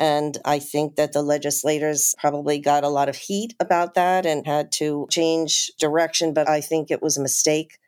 and 0.00 0.38
I 0.46 0.60
think 0.60 0.96
that 0.96 1.12
the 1.12 1.22
legislators 1.22 2.14
probably 2.18 2.58
got 2.58 2.84
a 2.84 2.88
lot 2.88 3.10
of 3.10 3.16
heat 3.16 3.54
about 3.60 3.92
that 3.94 4.24
and 4.24 4.46
had 4.46 4.72
to 4.72 5.06
change 5.10 5.70
direction. 5.78 6.32
But 6.32 6.48
I 6.48 6.62
think 6.62 6.90
it 6.90 7.02
was 7.02 7.18
a 7.18 7.22
mistake. 7.22 7.78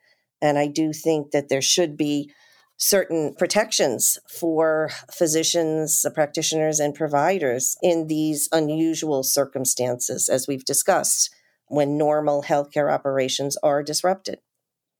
And 0.42 0.58
I 0.58 0.66
do 0.66 0.92
think 0.92 1.30
that 1.30 1.48
there 1.48 1.62
should 1.62 1.96
be 1.96 2.30
certain 2.76 3.34
protections 3.38 4.18
for 4.28 4.90
physicians, 5.10 6.04
practitioners, 6.14 6.80
and 6.80 6.94
providers 6.94 7.78
in 7.82 8.08
these 8.08 8.46
unusual 8.52 9.22
circumstances, 9.22 10.28
as 10.28 10.46
we've 10.46 10.66
discussed, 10.66 11.34
when 11.68 11.96
normal 11.96 12.42
healthcare 12.42 12.92
operations 12.92 13.56
are 13.62 13.82
disrupted. 13.82 14.40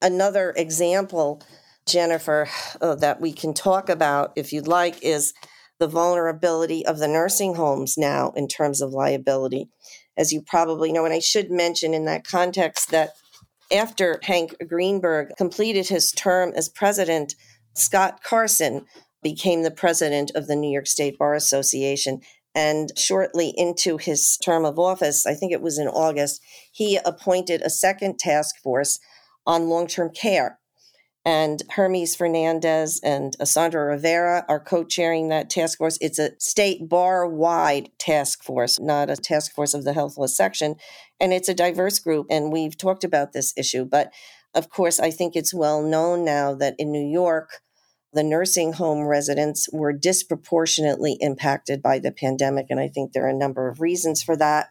Another 0.01 0.55
example, 0.57 1.43
Jennifer, 1.87 2.49
uh, 2.81 2.95
that 2.97 3.21
we 3.21 3.33
can 3.33 3.55
talk 3.55 3.89
about, 3.89 4.33
if 4.37 4.53
you'd 4.53 4.69
like, 4.69 5.03
is 5.03 5.35
the 5.79 5.89
vulnerability 5.89 6.87
of 6.87 6.99
the 6.99 7.09
nursing 7.09 7.57
homes 7.57 7.97
now 7.99 8.33
in 8.37 8.47
terms 8.47 8.81
of 8.81 8.93
liability. 8.93 9.69
As 10.17 10.33
you 10.33 10.43
probably 10.43 10.93
know, 10.93 11.05
and 11.05 11.15
I 11.15 11.19
should 11.19 11.51
mention 11.51 11.95
in 11.95 12.05
that 12.05 12.27
context 12.27 12.91
that 12.91 13.15
after 13.73 14.21
Hank 14.23 14.55
Greenberg 14.69 15.31
completed 15.37 15.89
his 15.89 16.13
term 16.13 16.53
as 16.55 16.69
president, 16.69 17.35
Scott 17.75 18.23
Karson 18.23 18.85
became 19.23 19.63
the 19.63 19.71
president 19.71 20.31
of 20.35 20.47
the 20.47 20.57
New 20.57 20.71
York 20.71 20.87
State 20.87 21.19
Bar 21.19 21.35
Association. 21.35 22.21
And 22.55 22.93
shortly 22.99 23.55
into 23.57 23.97
his 23.97 24.37
term 24.37 24.65
of 24.65 24.79
office, 24.79 25.25
I 25.25 25.35
think 25.35 25.53
it 25.53 25.63
was 25.63 25.79
in 25.79 25.89
August, 25.89 26.43
he 26.71 26.99
appointed 27.05 27.63
a 27.63 27.71
second 27.71 28.19
task 28.19 28.57
force 28.63 29.01
on 29.47 29.69
long 29.69 29.87
term 29.87 30.11
care 30.11 30.59
and 31.25 31.63
Hermes 31.71 32.17
Fernandez 32.17 33.01
and 33.03 33.37
Sandra 33.45 33.85
Rivera 33.85 34.45
are 34.49 34.59
co 34.59 34.83
chairing 34.83 35.29
that 35.29 35.51
task 35.51 35.79
force. 35.79 35.97
It's 36.01 36.19
a 36.19 36.33
state 36.39 36.89
bar 36.89 37.29
wide 37.29 37.91
task 37.99 38.43
force, 38.43 38.81
not 38.81 39.09
a 39.09 39.17
task 39.17 39.55
force 39.55 39.73
of 39.73 39.85
the 39.85 39.93
health 39.93 40.19
law 40.19 40.27
section. 40.27 40.75
And 41.21 41.33
it's 41.33 41.49
a 41.49 41.55
diverse 41.55 42.01
group. 42.01 42.27
And 42.29 42.53
we've 42.53 42.77
talked 42.77 43.05
about 43.05 43.33
this 43.33 43.55
issue. 43.57 43.85
But 43.85 44.13
of 44.53 44.69
course, 44.69 44.99
I 44.99 45.13
think 45.13 45.37
it's 45.37 45.55
well 45.55 45.81
known 45.81 46.25
now 46.25 46.55
that 46.55 46.75
in 46.79 46.91
New 46.91 47.07
York, 47.07 47.61
the 48.13 48.25
nursing 48.25 48.73
home 48.75 49.07
residents 49.07 49.69
were 49.73 49.93
disproportionately 49.93 51.17
impacted 51.21 51.81
by 51.81 52.01
the 52.01 52.13
pandemic. 52.13 52.67
And 52.69 52.81
I 52.81 52.89
think 52.89 53.13
there 53.13 53.25
are 53.25 53.31
a 53.31 53.35
number 53.35 53.69
of 53.69 53.81
reasons 53.81 54.23
for 54.23 54.37
that. 54.37 54.71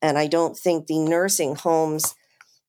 And 0.00 0.16
I 0.16 0.28
don't 0.28 0.56
think 0.56 0.86
the 0.86 1.00
nursing 1.00 1.56
homes 1.56 2.14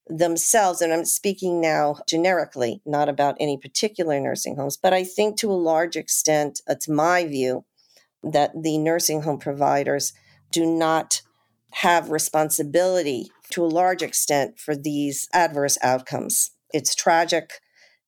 themselves, 0.07 0.81
and 0.81 0.93
I'm 0.93 1.05
speaking 1.05 1.61
now 1.61 1.97
generically, 2.07 2.81
not 2.85 3.09
about 3.09 3.37
any 3.39 3.57
particular 3.57 4.19
nursing 4.19 4.55
homes, 4.55 4.77
but 4.77 4.93
I 4.93 5.03
think 5.03 5.37
to 5.37 5.51
a 5.51 5.53
large 5.53 5.95
extent, 5.95 6.61
it's 6.67 6.89
my 6.89 7.25
view 7.25 7.65
that 8.23 8.51
the 8.61 8.77
nursing 8.77 9.21
home 9.21 9.39
providers 9.39 10.13
do 10.51 10.65
not 10.65 11.21
have 11.73 12.09
responsibility 12.09 13.31
to 13.51 13.63
a 13.63 13.67
large 13.67 14.01
extent 14.01 14.59
for 14.59 14.75
these 14.75 15.27
adverse 15.33 15.77
outcomes. 15.81 16.51
It's 16.73 16.95
tragic. 16.95 17.53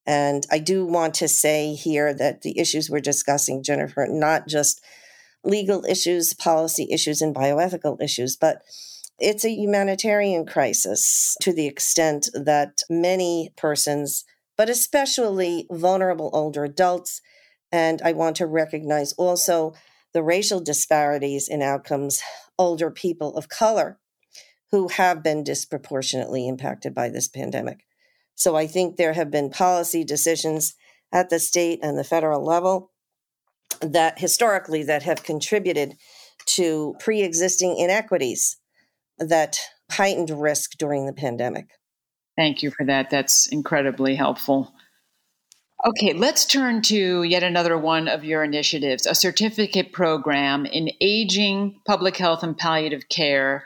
And 0.06 0.46
I 0.52 0.60
do 0.60 0.86
want 0.86 1.14
to 1.16 1.28
say 1.28 1.74
here 1.74 2.14
that 2.14 2.42
the 2.42 2.60
issues 2.60 2.90
we're 2.90 3.00
discussing, 3.00 3.64
Jennifer, 3.64 4.06
not 4.10 4.48
just 4.48 4.84
legal 5.44 5.86
issues, 5.86 6.34
policy 6.34 6.88
issues, 6.92 7.22
and 7.22 7.36
bioethical 7.36 8.02
issues, 8.02 8.36
but 8.36 8.62
it's 9.20 9.46
a 9.46 9.52
humanitarian 9.52 10.46
crisis 10.46 11.36
to 11.42 11.54
the 11.54 11.68
extent 11.68 12.30
that 12.34 12.80
many 12.90 13.52
persons, 13.56 14.26
but 14.58 14.70
especially 14.70 15.68
vulnerable 15.72 16.30
older 16.34 16.64
adults, 16.64 17.22
and 17.72 18.02
I 18.04 18.14
want 18.14 18.36
to 18.38 18.48
recognize 18.48 19.14
also 19.14 19.74
the 20.14 20.24
racial 20.24 20.60
disparities 20.60 21.48
in 21.48 21.62
outcomes, 21.62 22.22
older 22.60 22.92
people 22.92 23.36
of 23.36 23.50
color 23.50 24.00
who 24.72 24.88
have 24.90 25.24
been 25.24 25.44
disproportionately 25.44 26.48
impacted 26.48 26.94
by 26.94 27.10
this 27.10 27.28
pandemic. 27.28 27.86
So 28.36 28.56
I 28.56 28.68
think 28.68 28.96
there 28.96 29.14
have 29.14 29.32
been 29.32 29.50
policy 29.50 30.04
decisions 30.04 30.76
at 31.12 31.30
the 31.30 31.40
state 31.40 31.80
and 31.84 31.98
the 31.98 32.04
federal 32.04 32.44
level 32.44 32.92
that 33.82 34.20
historically 34.20 34.84
that 34.84 35.04
have 35.04 35.24
contributed 35.24 35.96
to 36.46 36.96
pre-existing 37.00 37.78
inequities 37.78 38.58
that 39.20 39.58
heightened 39.92 40.30
risk 40.30 40.78
during 40.78 41.06
the 41.06 41.14
pandemic. 41.14 41.68
Thank 42.36 42.64
you 42.64 42.72
for 42.72 42.86
that. 42.86 43.10
That's 43.10 43.48
incredibly 43.48 44.16
helpful. 44.16 44.74
Okay, 45.86 46.14
let's 46.14 46.46
turn 46.46 46.82
to 46.84 47.24
yet 47.24 47.44
another 47.44 47.78
one 47.78 48.08
of 48.08 48.24
your 48.24 48.44
initiatives 48.44 49.06
a 49.06 49.14
certificate 49.14 49.92
program 49.92 50.66
in 50.66 50.90
aging, 51.02 51.80
public 51.86 52.16
health, 52.16 52.42
and 52.42 52.58
palliative 52.58 53.10
care 53.10 53.66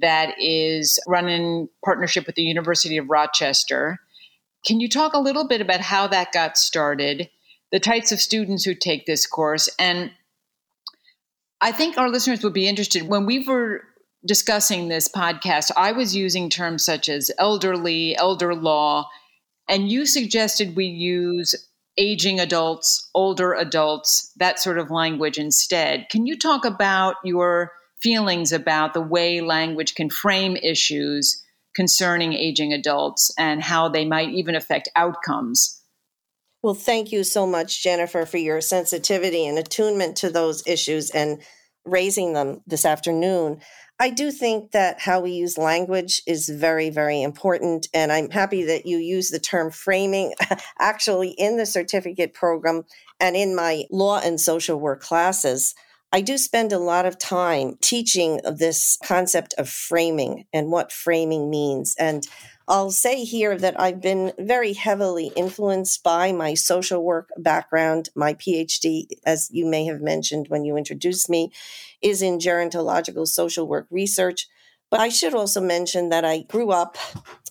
that 0.00 0.34
is 0.40 0.98
run 1.06 1.28
in 1.28 1.68
partnership 1.84 2.26
with 2.26 2.36
the 2.36 2.42
University 2.42 2.96
of 2.96 3.10
Rochester. 3.10 3.98
Can 4.66 4.80
you 4.80 4.88
talk 4.88 5.12
a 5.12 5.20
little 5.20 5.46
bit 5.46 5.60
about 5.60 5.80
how 5.80 6.06
that 6.08 6.32
got 6.32 6.56
started, 6.56 7.28
the 7.70 7.80
types 7.80 8.12
of 8.12 8.20
students 8.20 8.64
who 8.64 8.74
take 8.74 9.04
this 9.04 9.26
course, 9.26 9.68
and 9.78 10.10
I 11.60 11.72
think 11.72 11.98
our 11.98 12.08
listeners 12.08 12.42
would 12.42 12.54
be 12.54 12.68
interested 12.68 13.08
when 13.08 13.26
we 13.26 13.44
were 13.44 13.82
discussing 14.26 14.88
this 14.88 15.08
podcast, 15.08 15.70
I 15.76 15.92
was 15.92 16.14
using 16.14 16.50
terms 16.50 16.84
such 16.84 17.08
as 17.08 17.30
elderly, 17.38 18.16
elder 18.16 18.54
law, 18.54 19.08
and 19.68 19.90
you 19.90 20.06
suggested 20.06 20.76
we 20.76 20.86
use 20.86 21.54
aging 21.96 22.40
adults, 22.40 23.10
older 23.14 23.54
adults, 23.54 24.32
that 24.36 24.58
sort 24.58 24.78
of 24.78 24.90
language 24.90 25.38
instead. 25.38 26.06
Can 26.10 26.26
you 26.26 26.38
talk 26.38 26.64
about 26.64 27.16
your 27.24 27.72
feelings 28.02 28.52
about 28.52 28.94
the 28.94 29.00
way 29.00 29.40
language 29.40 29.94
can 29.94 30.08
frame 30.08 30.56
issues 30.56 31.42
concerning 31.74 32.32
aging 32.32 32.72
adults 32.72 33.32
and 33.38 33.62
how 33.62 33.88
they 33.88 34.04
might 34.04 34.30
even 34.30 34.56
affect 34.56 34.88
outcomes. 34.96 35.80
Well, 36.62 36.74
thank 36.74 37.12
you 37.12 37.22
so 37.22 37.46
much, 37.46 37.82
Jennifer, 37.82 38.26
for 38.26 38.38
your 38.38 38.60
sensitivity 38.60 39.46
and 39.46 39.56
attunement 39.58 40.16
to 40.16 40.30
those 40.30 40.66
issues 40.66 41.10
and 41.10 41.40
raising 41.84 42.32
them 42.32 42.62
this 42.66 42.84
afternoon. 42.84 43.60
I 44.00 44.10
do 44.10 44.30
think 44.30 44.70
that 44.72 45.00
how 45.00 45.20
we 45.20 45.32
use 45.32 45.58
language 45.58 46.22
is 46.26 46.48
very, 46.48 46.88
very 46.88 47.20
important. 47.20 47.88
And 47.92 48.12
I'm 48.12 48.30
happy 48.30 48.64
that 48.64 48.86
you 48.86 48.98
use 48.98 49.30
the 49.30 49.40
term 49.40 49.72
framing 49.72 50.34
actually 50.78 51.30
in 51.30 51.56
the 51.56 51.66
certificate 51.66 52.32
program 52.32 52.84
and 53.18 53.34
in 53.34 53.56
my 53.56 53.84
law 53.90 54.20
and 54.20 54.40
social 54.40 54.78
work 54.78 55.00
classes. 55.02 55.74
I 56.12 56.20
do 56.20 56.38
spend 56.38 56.72
a 56.72 56.78
lot 56.78 57.06
of 57.06 57.18
time 57.18 57.76
teaching 57.82 58.40
this 58.44 58.96
concept 59.04 59.54
of 59.58 59.68
framing 59.68 60.46
and 60.52 60.70
what 60.70 60.92
framing 60.92 61.50
means. 61.50 61.96
And 61.98 62.26
I'll 62.70 62.90
say 62.90 63.24
here 63.24 63.56
that 63.56 63.80
I've 63.80 64.02
been 64.02 64.34
very 64.38 64.74
heavily 64.74 65.32
influenced 65.34 66.02
by 66.02 66.32
my 66.32 66.52
social 66.52 67.02
work 67.02 67.30
background. 67.38 68.10
My 68.14 68.34
PhD, 68.34 69.06
as 69.24 69.48
you 69.50 69.64
may 69.64 69.86
have 69.86 70.02
mentioned 70.02 70.48
when 70.48 70.66
you 70.66 70.76
introduced 70.76 71.30
me, 71.30 71.50
is 72.02 72.20
in 72.20 72.38
gerontological 72.38 73.26
social 73.26 73.66
work 73.66 73.86
research. 73.90 74.48
But 74.90 75.00
I 75.00 75.08
should 75.08 75.34
also 75.34 75.62
mention 75.62 76.10
that 76.10 76.26
I 76.26 76.40
grew 76.42 76.70
up 76.70 76.98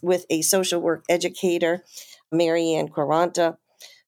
with 0.04 0.28
a 0.30 0.44
social 0.44 0.80
work 0.82 1.04
educator, 1.10 1.84
Mary 2.32 2.76
Ann 2.76 2.88
Quaranta, 2.88 3.58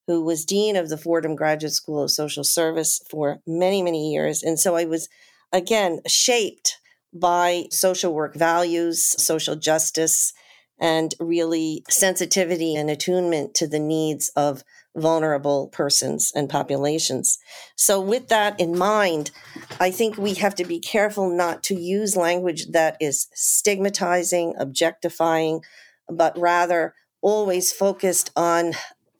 who 0.05 0.23
was 0.23 0.45
dean 0.45 0.75
of 0.75 0.89
the 0.89 0.97
Fordham 0.97 1.35
Graduate 1.35 1.73
School 1.73 2.03
of 2.03 2.11
Social 2.11 2.43
Service 2.43 3.01
for 3.09 3.41
many, 3.47 3.81
many 3.81 4.11
years. 4.11 4.43
And 4.43 4.59
so 4.59 4.75
I 4.75 4.85
was, 4.85 5.09
again, 5.51 6.01
shaped 6.07 6.77
by 7.11 7.65
social 7.71 8.13
work 8.13 8.35
values, 8.35 9.03
social 9.03 9.55
justice, 9.55 10.33
and 10.79 11.13
really 11.19 11.83
sensitivity 11.89 12.75
and 12.75 12.89
attunement 12.89 13.53
to 13.55 13.67
the 13.67 13.79
needs 13.79 14.31
of 14.35 14.63
vulnerable 14.95 15.67
persons 15.67 16.31
and 16.33 16.49
populations. 16.49 17.37
So, 17.75 17.99
with 18.01 18.27
that 18.29 18.59
in 18.59 18.77
mind, 18.77 19.31
I 19.79 19.91
think 19.91 20.17
we 20.17 20.33
have 20.35 20.55
to 20.55 20.65
be 20.65 20.79
careful 20.79 21.29
not 21.29 21.63
to 21.63 21.75
use 21.75 22.15
language 22.15 22.71
that 22.71 22.97
is 22.99 23.27
stigmatizing, 23.33 24.55
objectifying, 24.57 25.61
but 26.07 26.37
rather 26.37 26.95
always 27.21 27.71
focused 27.71 28.31
on 28.35 28.73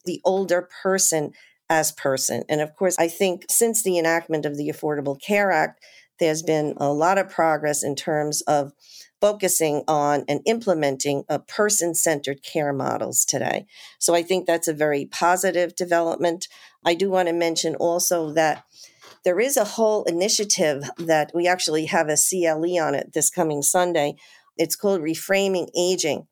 the 0.06 0.22
older 0.24 0.67
person 0.82 1.34
as 1.69 1.91
person. 1.91 2.43
And 2.50 2.62
of 2.62 2.76
course, 2.76 2.98
I 2.98 3.08
think 3.08 3.45
since 3.50 3.84
the 3.84 4.00
enactment 4.00 4.45
of 4.45 4.58
the 4.58 4.69
Affordable 4.69 5.22
Care 5.22 5.52
Act, 5.52 5.84
there's 6.19 6.41
been 6.41 6.74
a 6.78 6.91
lot 6.91 7.17
of 7.17 7.30
progress 7.30 7.84
in 7.84 7.95
terms 7.95 8.41
of 8.41 8.74
focusing 9.21 9.84
on 9.88 10.23
and 10.27 10.41
implementing 10.45 11.23
a 11.29 11.39
person 11.39 11.93
centered 11.93 12.41
care 12.43 12.73
models 12.73 13.25
today. 13.25 13.65
So 13.99 14.15
I 14.15 14.23
think 14.23 14.45
that's 14.45 14.67
a 14.67 14.73
very 14.73 15.05
positive 15.05 15.75
development. 15.75 16.47
I 16.86 16.93
do 16.95 17.10
want 17.10 17.27
to 17.27 17.34
mention 17.34 17.75
also 17.75 18.32
that 18.34 18.63
there 19.25 19.39
is 19.39 19.58
a 19.58 19.65
whole 19.65 20.03
initiative 20.05 20.89
that 20.97 21.32
we 21.34 21.47
actually 21.47 21.86
have 21.88 22.08
a 22.08 22.17
CLE 22.17 22.79
on 22.79 22.95
it 22.95 23.13
this 23.13 23.29
coming 23.29 23.62
Sunday. 23.62 24.15
It's 24.58 24.75
called 24.75 25.01
Reframing 25.01 25.67
Aging. 25.77 26.27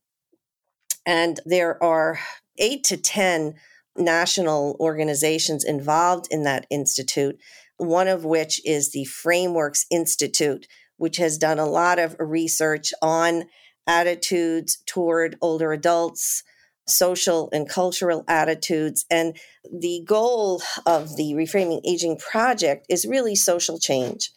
And 1.06 1.40
there 1.46 1.82
are 1.84 2.20
eight 2.58 2.84
to 2.86 2.98
10 2.98 3.56
national 3.98 4.78
organizations 4.80 5.64
involved 5.64 6.28
in 6.30 6.44
that 6.44 6.66
institute, 6.70 7.38
one 7.78 8.08
of 8.08 8.26
which 8.26 8.62
is 8.66 8.92
the 8.92 9.06
Frameworks 9.06 9.86
Institute, 9.90 10.68
which 10.98 11.18
has 11.18 11.38
done 11.38 11.60
a 11.60 11.66
lot 11.66 12.00
of 12.00 12.16
research 12.20 12.94
on 13.02 13.46
attitudes 13.88 14.78
toward 14.86 15.38
older 15.42 15.72
adults, 15.72 16.44
social 16.88 17.50
and 17.52 17.70
cultural 17.70 18.24
attitudes. 18.28 19.06
And 19.10 19.38
the 19.72 20.04
goal 20.06 20.62
of 20.86 21.16
the 21.16 21.34
Reframing 21.34 21.82
Aging 21.86 22.18
Project 22.18 22.86
is 22.90 23.06
really 23.06 23.36
social 23.36 23.80
change 23.80 24.32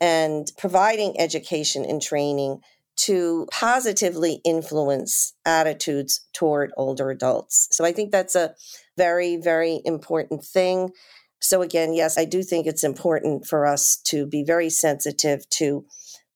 and 0.00 0.46
providing 0.58 1.18
education 1.18 1.84
and 1.84 2.02
training 2.02 2.60
to 2.96 3.46
positively 3.52 4.40
influence 4.44 5.34
attitudes 5.44 6.26
toward 6.32 6.72
older 6.76 7.10
adults. 7.10 7.68
So 7.70 7.84
I 7.84 7.92
think 7.92 8.10
that's 8.10 8.34
a 8.34 8.54
very, 8.96 9.36
very 9.36 9.80
important 9.84 10.42
thing. 10.42 10.90
So, 11.38 11.60
again, 11.60 11.92
yes, 11.92 12.16
I 12.16 12.24
do 12.24 12.42
think 12.42 12.66
it's 12.66 12.84
important 12.84 13.46
for 13.46 13.66
us 13.66 14.00
to 14.06 14.26
be 14.26 14.42
very 14.42 14.70
sensitive 14.70 15.48
to 15.50 15.84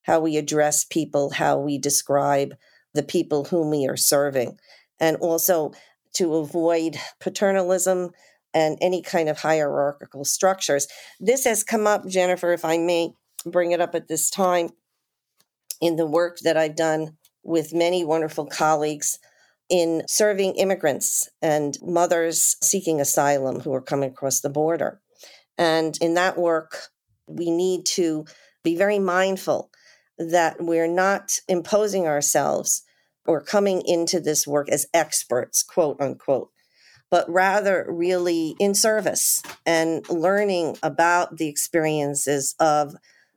how 0.02 0.20
we 0.20 0.36
address 0.36 0.84
people, 0.84 1.30
how 1.30 1.58
we 1.58 1.78
describe 1.78 2.54
the 2.94 3.02
people 3.02 3.44
whom 3.44 3.70
we 3.70 3.86
are 3.86 3.96
serving, 3.96 4.58
and 4.98 5.16
also 5.18 5.72
to 6.14 6.34
avoid 6.36 6.96
paternalism 7.20 8.10
and 8.52 8.76
any 8.80 9.00
kind 9.02 9.28
of 9.28 9.38
hierarchical 9.38 10.24
structures. 10.24 10.88
This 11.20 11.44
has 11.44 11.62
come 11.62 11.86
up, 11.86 12.06
Jennifer, 12.08 12.52
if 12.52 12.64
I 12.64 12.78
may 12.78 13.14
bring 13.46 13.72
it 13.72 13.80
up 13.80 13.94
at 13.94 14.08
this 14.08 14.28
time, 14.30 14.70
in 15.80 15.96
the 15.96 16.06
work 16.06 16.38
that 16.40 16.56
I've 16.56 16.76
done 16.76 17.16
with 17.42 17.72
many 17.72 18.04
wonderful 18.04 18.46
colleagues 18.46 19.18
in 19.70 20.02
serving 20.06 20.56
immigrants 20.56 21.28
and 21.40 21.78
mothers 21.80 22.56
seeking 22.60 23.00
asylum 23.00 23.60
who 23.60 23.72
are 23.72 23.80
coming 23.80 24.10
across 24.10 24.40
the 24.40 24.50
border. 24.50 25.00
And 25.56 25.96
in 26.00 26.14
that 26.14 26.36
work, 26.36 26.88
we 27.26 27.50
need 27.50 27.86
to 27.86 28.26
be 28.62 28.76
very 28.76 28.98
mindful 28.98 29.70
that 30.20 30.56
we're 30.60 30.86
not 30.86 31.38
imposing 31.48 32.06
ourselves 32.06 32.82
or 33.26 33.40
coming 33.40 33.82
into 33.86 34.20
this 34.20 34.46
work 34.46 34.68
as 34.68 34.86
experts, 34.92 35.62
quote 35.62 36.00
unquote, 36.00 36.50
but 37.10 37.28
rather 37.30 37.86
really 37.88 38.54
in 38.60 38.74
service 38.74 39.42
and 39.64 40.08
learning 40.10 40.76
about 40.82 41.38
the 41.38 41.48
experiences 41.48 42.54
of 42.60 42.94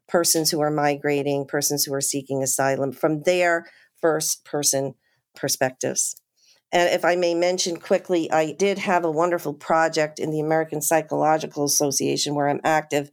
persons 0.07 0.51
who 0.51 0.59
are 0.59 0.71
migrating, 0.71 1.45
persons 1.45 1.85
who 1.85 1.93
are 1.93 2.01
seeking 2.01 2.43
asylum 2.43 2.91
from 2.91 3.23
their 3.23 3.65
first 4.01 4.43
person 4.43 4.93
perspectives. 5.35 6.15
And 6.73 6.89
if 6.89 7.05
I 7.05 7.15
may 7.15 7.33
mention 7.33 7.77
quickly, 7.77 8.29
I 8.31 8.51
did 8.51 8.79
have 8.79 9.05
a 9.05 9.11
wonderful 9.11 9.53
project 9.53 10.19
in 10.19 10.31
the 10.31 10.39
American 10.39 10.81
Psychological 10.81 11.63
Association 11.63 12.35
where 12.35 12.49
I'm 12.49 12.61
active. 12.63 13.11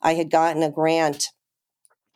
I 0.00 0.14
had 0.14 0.30
gotten 0.30 0.62
a 0.62 0.70
grant 0.70 1.26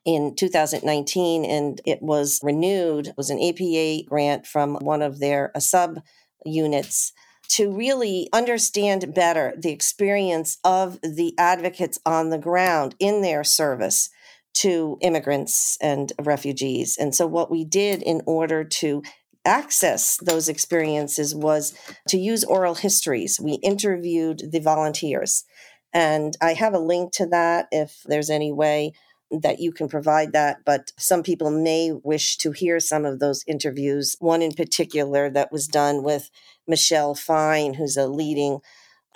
in 0.06 0.34
2019 0.36 1.44
and 1.44 1.80
it 1.84 2.00
was 2.00 2.40
renewed. 2.42 3.08
It 3.08 3.16
was 3.16 3.28
an 3.28 3.42
APA 3.42 4.08
grant 4.08 4.46
from 4.46 4.76
one 4.76 5.02
of 5.02 5.18
their 5.18 5.50
uh, 5.54 5.60
sub 5.60 6.00
units 6.44 7.12
to 7.48 7.70
really 7.70 8.28
understand 8.32 9.14
better 9.14 9.52
the 9.58 9.72
experience 9.72 10.58
of 10.64 11.00
the 11.02 11.34
advocates 11.38 11.98
on 12.06 12.30
the 12.30 12.38
ground 12.38 12.94
in 12.98 13.20
their 13.20 13.44
service 13.44 14.08
to 14.54 14.96
immigrants 15.00 15.76
and 15.80 16.12
refugees. 16.20 16.96
And 16.98 17.14
so, 17.14 17.26
what 17.26 17.50
we 17.50 17.64
did 17.64 18.02
in 18.02 18.22
order 18.26 18.64
to 18.64 19.02
access 19.44 20.16
those 20.18 20.48
experiences 20.48 21.34
was 21.34 21.76
to 22.08 22.18
use 22.18 22.42
oral 22.44 22.74
histories. 22.74 23.38
We 23.40 23.54
interviewed 23.54 24.50
the 24.50 24.60
volunteers. 24.60 25.44
And 25.92 26.36
I 26.42 26.54
have 26.54 26.74
a 26.74 26.78
link 26.78 27.12
to 27.14 27.26
that 27.26 27.68
if 27.70 28.02
there's 28.06 28.28
any 28.28 28.52
way 28.52 28.92
that 29.30 29.58
you 29.58 29.72
can 29.72 29.88
provide 29.88 30.32
that, 30.32 30.58
but 30.64 30.92
some 30.96 31.22
people 31.22 31.50
may 31.50 31.92
wish 31.92 32.36
to 32.38 32.52
hear 32.52 32.78
some 32.78 33.04
of 33.04 33.18
those 33.18 33.44
interviews. 33.46 34.16
One 34.20 34.42
in 34.42 34.52
particular 34.52 35.30
that 35.30 35.50
was 35.50 35.66
done 35.66 36.02
with 36.02 36.30
Michelle 36.66 37.14
Fine, 37.14 37.74
who's 37.74 37.96
a 37.96 38.06
leading 38.06 38.60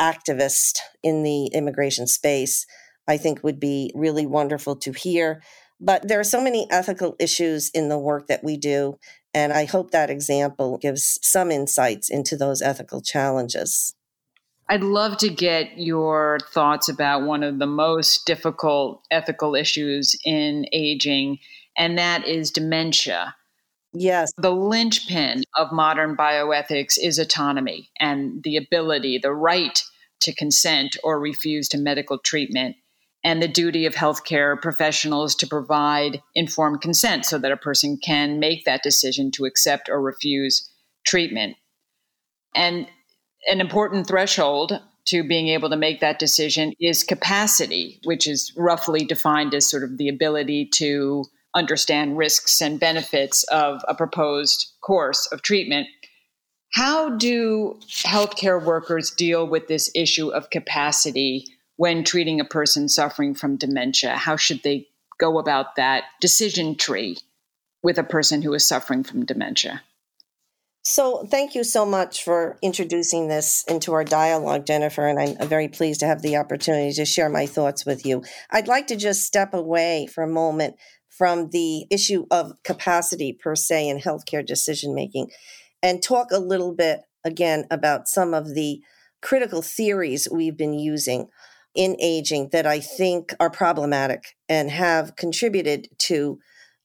activist 0.00 0.78
in 1.02 1.22
the 1.22 1.46
immigration 1.46 2.06
space, 2.06 2.66
I 3.06 3.16
think 3.16 3.44
would 3.44 3.60
be 3.60 3.92
really 3.94 4.26
wonderful 4.26 4.76
to 4.76 4.92
hear. 4.92 5.42
But 5.80 6.08
there 6.08 6.20
are 6.20 6.24
so 6.24 6.42
many 6.42 6.66
ethical 6.70 7.16
issues 7.18 7.70
in 7.70 7.88
the 7.88 7.98
work 7.98 8.26
that 8.26 8.44
we 8.44 8.56
do, 8.56 8.98
and 9.32 9.52
I 9.52 9.64
hope 9.64 9.90
that 9.90 10.10
example 10.10 10.76
gives 10.76 11.18
some 11.22 11.50
insights 11.50 12.10
into 12.10 12.36
those 12.36 12.60
ethical 12.60 13.00
challenges. 13.00 13.94
I'd 14.70 14.84
love 14.84 15.16
to 15.16 15.28
get 15.28 15.78
your 15.78 16.38
thoughts 16.52 16.88
about 16.88 17.22
one 17.24 17.42
of 17.42 17.58
the 17.58 17.66
most 17.66 18.24
difficult 18.24 19.04
ethical 19.10 19.56
issues 19.56 20.14
in 20.24 20.64
aging, 20.72 21.40
and 21.76 21.98
that 21.98 22.24
is 22.24 22.52
dementia. 22.52 23.34
Yes. 23.92 24.32
The 24.36 24.52
linchpin 24.52 25.42
of 25.56 25.72
modern 25.72 26.16
bioethics 26.16 26.98
is 27.02 27.18
autonomy 27.18 27.90
and 27.98 28.44
the 28.44 28.56
ability, 28.56 29.18
the 29.18 29.34
right 29.34 29.82
to 30.20 30.32
consent 30.32 30.96
or 31.02 31.18
refuse 31.18 31.68
to 31.70 31.78
medical 31.78 32.18
treatment, 32.18 32.76
and 33.24 33.42
the 33.42 33.48
duty 33.48 33.86
of 33.86 33.94
healthcare 33.96 34.60
professionals 34.62 35.34
to 35.34 35.48
provide 35.48 36.22
informed 36.36 36.80
consent 36.80 37.24
so 37.24 37.38
that 37.38 37.50
a 37.50 37.56
person 37.56 37.98
can 38.00 38.38
make 38.38 38.64
that 38.66 38.84
decision 38.84 39.32
to 39.32 39.46
accept 39.46 39.88
or 39.88 40.00
refuse 40.00 40.70
treatment. 41.04 41.56
And 42.54 42.86
an 43.46 43.60
important 43.60 44.06
threshold 44.06 44.80
to 45.06 45.26
being 45.26 45.48
able 45.48 45.70
to 45.70 45.76
make 45.76 46.00
that 46.00 46.18
decision 46.18 46.72
is 46.80 47.04
capacity, 47.04 48.00
which 48.04 48.26
is 48.26 48.52
roughly 48.56 49.04
defined 49.04 49.54
as 49.54 49.68
sort 49.70 49.82
of 49.82 49.98
the 49.98 50.08
ability 50.08 50.66
to 50.66 51.24
understand 51.54 52.16
risks 52.16 52.60
and 52.60 52.78
benefits 52.78 53.42
of 53.44 53.82
a 53.88 53.94
proposed 53.94 54.72
course 54.82 55.26
of 55.32 55.42
treatment. 55.42 55.88
How 56.72 57.16
do 57.16 57.80
healthcare 57.88 58.64
workers 58.64 59.10
deal 59.10 59.46
with 59.46 59.66
this 59.66 59.90
issue 59.94 60.28
of 60.28 60.50
capacity 60.50 61.46
when 61.76 62.04
treating 62.04 62.38
a 62.38 62.44
person 62.44 62.88
suffering 62.88 63.34
from 63.34 63.56
dementia? 63.56 64.14
How 64.16 64.36
should 64.36 64.62
they 64.62 64.86
go 65.18 65.38
about 65.38 65.76
that 65.76 66.04
decision 66.20 66.76
tree 66.76 67.18
with 67.82 67.98
a 67.98 68.04
person 68.04 68.42
who 68.42 68.54
is 68.54 68.68
suffering 68.68 69.02
from 69.02 69.24
dementia? 69.24 69.82
So, 70.82 71.26
thank 71.30 71.54
you 71.54 71.62
so 71.62 71.84
much 71.84 72.24
for 72.24 72.56
introducing 72.62 73.28
this 73.28 73.64
into 73.68 73.92
our 73.92 74.04
dialogue, 74.04 74.64
Jennifer. 74.64 75.06
And 75.06 75.20
I'm 75.20 75.48
very 75.48 75.68
pleased 75.68 76.00
to 76.00 76.06
have 76.06 76.22
the 76.22 76.38
opportunity 76.38 76.92
to 76.94 77.04
share 77.04 77.28
my 77.28 77.44
thoughts 77.44 77.84
with 77.84 78.06
you. 78.06 78.22
I'd 78.50 78.68
like 78.68 78.86
to 78.86 78.96
just 78.96 79.24
step 79.24 79.52
away 79.52 80.06
for 80.06 80.24
a 80.24 80.28
moment 80.28 80.76
from 81.08 81.50
the 81.50 81.86
issue 81.90 82.24
of 82.30 82.54
capacity 82.64 83.36
per 83.38 83.54
se 83.54 83.90
in 83.90 83.98
healthcare 83.98 84.44
decision 84.44 84.94
making 84.94 85.28
and 85.82 86.02
talk 86.02 86.30
a 86.30 86.38
little 86.38 86.74
bit 86.74 87.00
again 87.24 87.66
about 87.70 88.08
some 88.08 88.32
of 88.32 88.54
the 88.54 88.80
critical 89.20 89.60
theories 89.60 90.28
we've 90.32 90.56
been 90.56 90.72
using 90.72 91.28
in 91.74 91.94
aging 92.00 92.48
that 92.52 92.66
I 92.66 92.80
think 92.80 93.34
are 93.38 93.50
problematic 93.50 94.34
and 94.48 94.70
have 94.70 95.14
contributed 95.14 95.88
to 95.98 96.38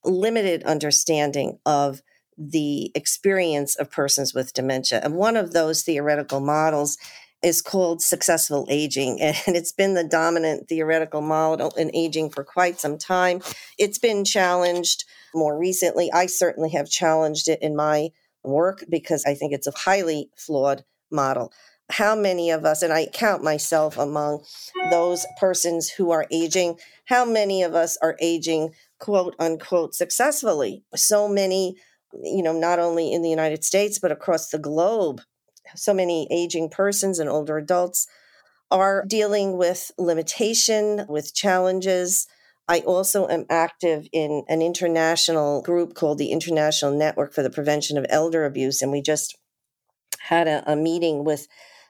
limited 0.04 0.64
understanding 0.64 1.60
of 1.66 2.02
the 2.38 2.92
experience 2.96 3.76
of 3.76 3.92
persons 3.92 4.34
with 4.34 4.54
dementia. 4.54 5.00
And 5.04 5.16
one 5.16 5.38
of 5.38 5.54
those 5.54 5.84
theoretical 5.84 6.40
models 6.40 6.98
is 7.42 7.62
called 7.62 8.02
successful 8.02 8.66
aging. 8.70 9.20
And 9.48 9.56
it's 9.56 9.72
been 9.72 9.94
the 9.94 10.04
dominant 10.04 10.68
theoretical 10.68 11.22
model 11.22 11.72
in 11.78 11.96
aging 11.96 12.32
for 12.32 12.44
quite 12.44 12.80
some 12.80 12.98
time. 12.98 13.42
It's 13.78 14.00
been 14.00 14.26
challenged 14.26 15.06
more 15.34 15.58
recently. 15.58 16.12
I 16.12 16.26
certainly 16.26 16.72
have 16.72 16.90
challenged 16.90 17.48
it 17.48 17.62
in 17.62 17.76
my 17.76 18.10
work 18.44 18.84
because 18.90 19.24
I 19.26 19.36
think 19.36 19.54
it's 19.54 19.68
a 19.68 19.78
highly 19.78 20.30
flawed 20.36 20.84
model. 21.12 21.52
How 21.92 22.16
many 22.16 22.50
of 22.50 22.66
us, 22.66 22.82
and 22.82 22.92
I 22.92 23.06
count 23.06 23.44
myself 23.44 23.98
among 23.98 24.44
those 24.90 25.26
persons 25.40 25.90
who 25.90 26.10
are 26.10 26.26
aging, 26.32 26.80
how 27.06 27.26
many 27.26 27.62
of 27.62 27.76
us 27.76 27.96
are 28.02 28.18
aging, 28.20 28.72
quote 29.00 29.36
unquote, 29.38 29.94
successfully? 29.94 30.84
So 30.96 31.28
many 31.28 31.76
you 32.24 32.44
know, 32.44 32.54
not 32.54 32.80
only 32.80 33.12
in 33.12 33.22
the 33.22 33.30
United 33.30 33.64
States, 33.64 34.00
but 34.00 34.12
across 34.12 34.50
the 34.50 34.60
globe. 34.60 35.22
So 35.76 35.94
many 35.94 36.28
aging 36.32 36.70
persons 36.70 37.20
and 37.20 37.30
older 37.30 37.58
adults 37.58 38.08
are 38.72 39.06
dealing 39.08 39.58
with 39.58 39.92
limitation, 39.98 41.06
with 41.08 41.34
challenges. 41.34 42.28
I 42.68 42.80
also 42.80 43.28
am 43.28 43.46
active 43.50 44.08
in 44.12 44.44
an 44.48 44.62
international 44.62 45.62
group 45.62 45.94
called 45.94 46.18
the 46.18 46.32
International 46.32 46.92
Network 46.92 47.34
for 47.34 47.44
the 47.44 47.50
Prevention 47.50 47.98
of 47.98 48.06
Elder 48.10 48.46
Abuse. 48.46 48.82
And 48.82 48.92
we 48.92 49.02
just 49.02 49.38
had 50.20 50.48
a, 50.48 50.72
a 50.72 50.76
meeting 50.76 51.24
with 51.24 51.48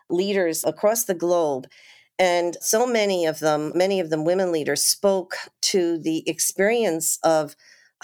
leaders 0.10 0.64
across 0.64 1.06
the 1.06 1.14
globe. 1.14 1.68
And 2.18 2.56
so 2.62 2.88
many 2.88 3.26
of 3.26 3.40
them, 3.40 3.72
many 3.76 4.00
of 4.00 4.10
them 4.10 4.26
women 4.26 4.52
leaders, 4.52 4.84
spoke 4.84 5.36
to 5.64 5.98
the 5.98 6.28
experience 6.30 7.20
of 7.24 7.56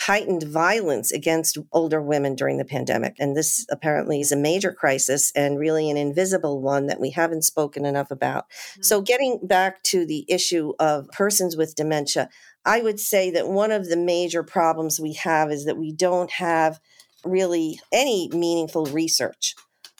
heightened 0.07 0.43
violence 0.43 1.11
against 1.11 1.59
older 1.71 2.01
women 2.01 2.33
during 2.33 2.57
the 2.57 2.65
pandemic. 2.65 3.15
And 3.19 3.37
this 3.37 3.67
apparently 3.69 4.19
is 4.19 4.31
a 4.31 4.35
major 4.35 4.73
crisis 4.73 5.31
and 5.35 5.59
really 5.59 5.91
an 5.91 5.97
invisible 5.97 6.59
one 6.59 6.87
that 6.87 6.99
we 6.99 7.11
haven't 7.11 7.43
spoken 7.43 7.85
enough 7.85 8.09
about. 8.09 8.49
Mm-hmm. 8.49 8.81
So, 8.81 9.01
getting 9.01 9.39
back 9.43 9.83
to 9.83 10.05
the 10.05 10.25
issue 10.27 10.73
of 10.79 11.07
persons 11.09 11.55
with 11.55 11.75
dementia, 11.75 12.29
I 12.65 12.81
would 12.81 12.99
say 12.99 13.29
that 13.31 13.47
one 13.47 13.71
of 13.71 13.89
the 13.89 13.97
major 13.97 14.43
problems 14.43 14.99
we 14.99 15.13
have 15.13 15.51
is 15.51 15.65
that 15.65 15.77
we 15.77 15.91
don't 15.91 16.31
have 16.31 16.79
really 17.23 17.79
any 17.91 18.27
meaningful 18.33 18.85
research 18.85 19.55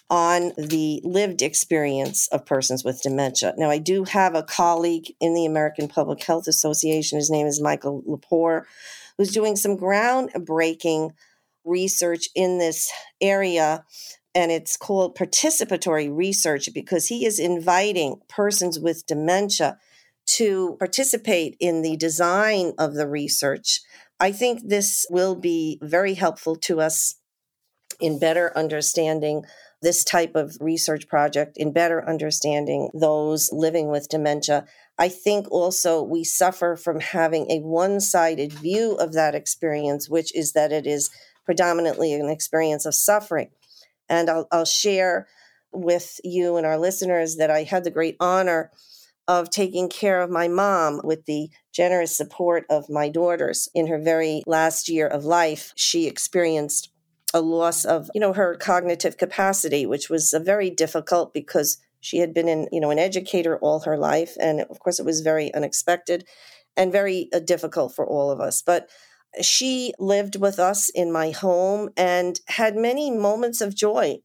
on 0.10 0.52
the 0.58 1.00
lived 1.06 1.42
experience 1.42 2.28
of 2.30 2.46
persons 2.46 2.84
with 2.84 3.02
dementia. 3.02 3.54
Now, 3.58 3.70
I 3.70 3.78
do 3.78 4.04
have 4.04 4.36
a 4.36 4.44
colleague 4.44 5.14
in 5.22 5.34
the 5.34 5.46
American 5.46 5.88
Public 5.88 6.22
Health 6.24 6.48
Association. 6.48 7.18
His 7.18 7.30
name 7.30 7.48
is 7.48 7.62
Michael 7.62 8.04
Lepore, 8.06 8.64
who's 9.22 9.32
doing 9.32 9.56
some 9.56 9.78
groundbreaking 9.78 11.12
research 11.64 12.28
in 12.34 12.58
this 12.58 12.92
area. 13.22 13.86
And 14.34 14.52
it's 14.52 14.76
called 14.76 15.16
participatory 15.16 16.10
research 16.12 16.70
because 16.74 17.06
he 17.06 17.24
is 17.28 17.38
inviting 17.38 18.20
persons 18.28 18.80
with 18.80 19.06
dementia 19.06 19.78
to 20.38 20.76
participate 20.80 21.56
in 21.60 21.84
the 21.84 21.98
design 21.98 22.74
of 22.80 22.96
the 22.96 23.08
research. 23.08 23.82
I 24.20 24.32
think 24.32 24.62
this 24.64 25.06
will 25.12 25.36
be 25.36 25.78
very 25.84 26.16
helpful 26.16 26.56
to 26.56 26.82
us 26.82 27.14
in 28.00 28.18
better 28.18 28.52
understanding 28.58 29.44
this 29.84 30.04
type 30.04 30.36
of 30.36 30.58
research 30.60 31.08
project, 31.08 31.58
in 31.58 31.74
better 31.74 32.08
understanding 32.10 32.90
those 32.96 33.52
living 33.54 33.90
with 33.92 34.10
dementia 34.10 34.66
I 35.02 35.10
think 35.10 35.50
also 35.50 36.04
we 36.04 36.24
suffer 36.24 36.76
from 36.76 37.00
having 37.00 37.50
a 37.50 37.58
one 37.58 38.00
sided 38.00 38.54
view 38.54 38.94
of 38.94 39.14
that 39.14 39.34
experience, 39.34 40.08
which 40.08 40.34
is 40.36 40.52
that 40.52 40.72
it 40.72 40.86
is 40.86 41.10
predominantly 41.44 42.14
an 42.14 42.30
experience 42.30 42.86
of 42.86 42.94
suffering. 42.94 43.50
And 44.08 44.30
I'll, 44.30 44.48
I'll 44.52 44.64
share 44.64 45.28
with 45.72 46.20
you 46.24 46.56
and 46.56 46.68
our 46.68 46.78
listeners 46.78 47.38
that 47.38 47.50
I 47.50 47.64
had 47.64 47.84
the 47.84 47.90
great 47.90 48.16
honor 48.20 48.70
of 49.28 49.50
taking 49.50 49.90
care 49.90 50.22
of 50.22 50.30
my 50.30 50.48
mom 50.48 51.02
with 51.04 51.26
the 51.26 51.50
generous 51.74 52.16
support 52.16 52.66
of 52.70 52.88
my 52.88 53.10
daughters 53.10 53.70
in 53.74 53.88
her 53.88 54.00
very 54.00 54.44
last 54.46 54.88
year 54.88 55.08
of 55.08 55.26
life. 55.26 55.74
She 55.76 56.06
experienced 56.06 56.92
a 57.34 57.42
loss 57.42 57.86
of, 57.86 58.12
you 58.14 58.22
know, 58.22 58.34
her 58.34 58.56
cognitive 58.56 59.18
capacity, 59.18 59.88
which 59.88 60.12
was 60.12 60.32
very 60.46 60.70
difficult 60.70 61.34
because 61.34 61.80
she 62.02 62.18
had 62.18 62.34
been 62.34 62.50
in, 62.50 62.68
you 62.72 62.82
know, 62.82 62.90
an 62.90 63.00
educator 63.00 63.58
all 63.60 63.80
her 63.82 63.98
life, 63.98 64.36
and 64.40 64.62
of 64.62 64.80
course, 64.80 65.00
it 65.00 65.06
was 65.06 65.22
very 65.22 65.54
unexpected 65.54 66.26
and 66.76 66.92
very 66.92 67.30
uh, 67.34 67.40
difficult 67.40 67.96
for 67.96 68.06
all 68.06 68.32
of 68.32 68.40
us. 68.40 68.62
But 68.62 68.90
she 69.42 69.94
lived 70.00 70.36
with 70.36 70.60
us 70.60 70.90
in 70.90 71.12
my 71.12 71.32
home 71.32 71.90
and 71.96 72.40
had 72.48 72.76
many 72.76 73.12
moments 73.12 73.62
of 73.62 73.76
joy 73.76 74.18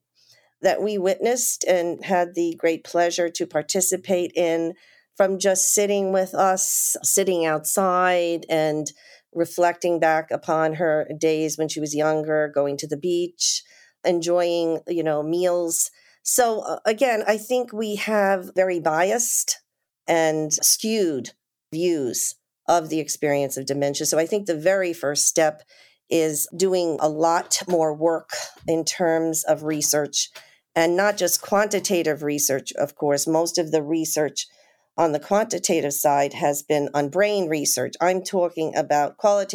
that 0.63 0.83
we 0.83 0.99
witnessed 0.99 1.65
and 1.65 2.05
had 2.05 2.35
the 2.35 2.57
great 2.59 2.83
pleasure 2.83 3.29
to 3.29 3.47
participate 3.47 4.33
in 4.35 4.75
from 5.17 5.39
just 5.39 5.73
sitting 5.73 6.13
with 6.13 6.35
us, 6.35 6.97
sitting 7.03 7.47
outside 7.47 8.45
and 8.49 8.91
reflecting 9.33 10.01
back 10.01 10.31
upon 10.31 10.75
her 10.75 11.09
days 11.19 11.57
when 11.57 11.69
she 11.69 11.81
was 11.81 11.95
younger, 11.95 12.51
going 12.53 12.77
to 12.79 12.87
the 12.87 12.97
beach, 12.97 13.63
enjoying, 14.05 14.81
you 14.89 15.03
know, 15.03 15.23
meals 15.23 15.91
so, 16.29 16.61
uh, 16.63 16.81
again, 16.85 17.23
I 17.25 17.39
think 17.39 17.73
we 17.73 17.95
have 17.97 18.51
very 18.57 18.81
biased 18.81 19.61
and 20.09 20.53
skewed 20.53 21.31
views 21.73 22.35
of 22.67 22.89
the 22.89 22.99
experience 22.99 23.57
of 23.57 23.65
dementia. 23.65 24.07
So, 24.07 24.19
I 24.19 24.27
think 24.27 24.47
the 24.47 24.59
very 24.59 24.93
first 24.93 25.29
step 25.29 25.63
is 26.11 26.49
doing 26.57 26.99
a 27.01 27.09
lot 27.09 27.63
more 27.69 27.95
work 27.95 28.31
in 28.67 28.85
terms 28.85 29.45
of 29.45 29.63
research 29.63 30.31
and 30.75 30.97
not 30.97 31.17
just 31.17 31.43
quantitative 31.43 32.25
research, 32.25 32.73
of 32.73 32.97
course. 32.97 33.29
Most 33.29 33.57
of 33.57 33.71
the 33.71 33.83
research 33.83 34.49
on 34.97 35.13
the 35.13 35.21
quantitative 35.21 35.93
side 35.93 36.33
has 36.33 36.65
been 36.65 36.89
on 36.93 37.09
brain 37.09 37.49
research. 37.49 37.95
I'm 38.01 38.25
talking 38.25 38.75
about 38.75 39.17
qualitative 39.17 39.55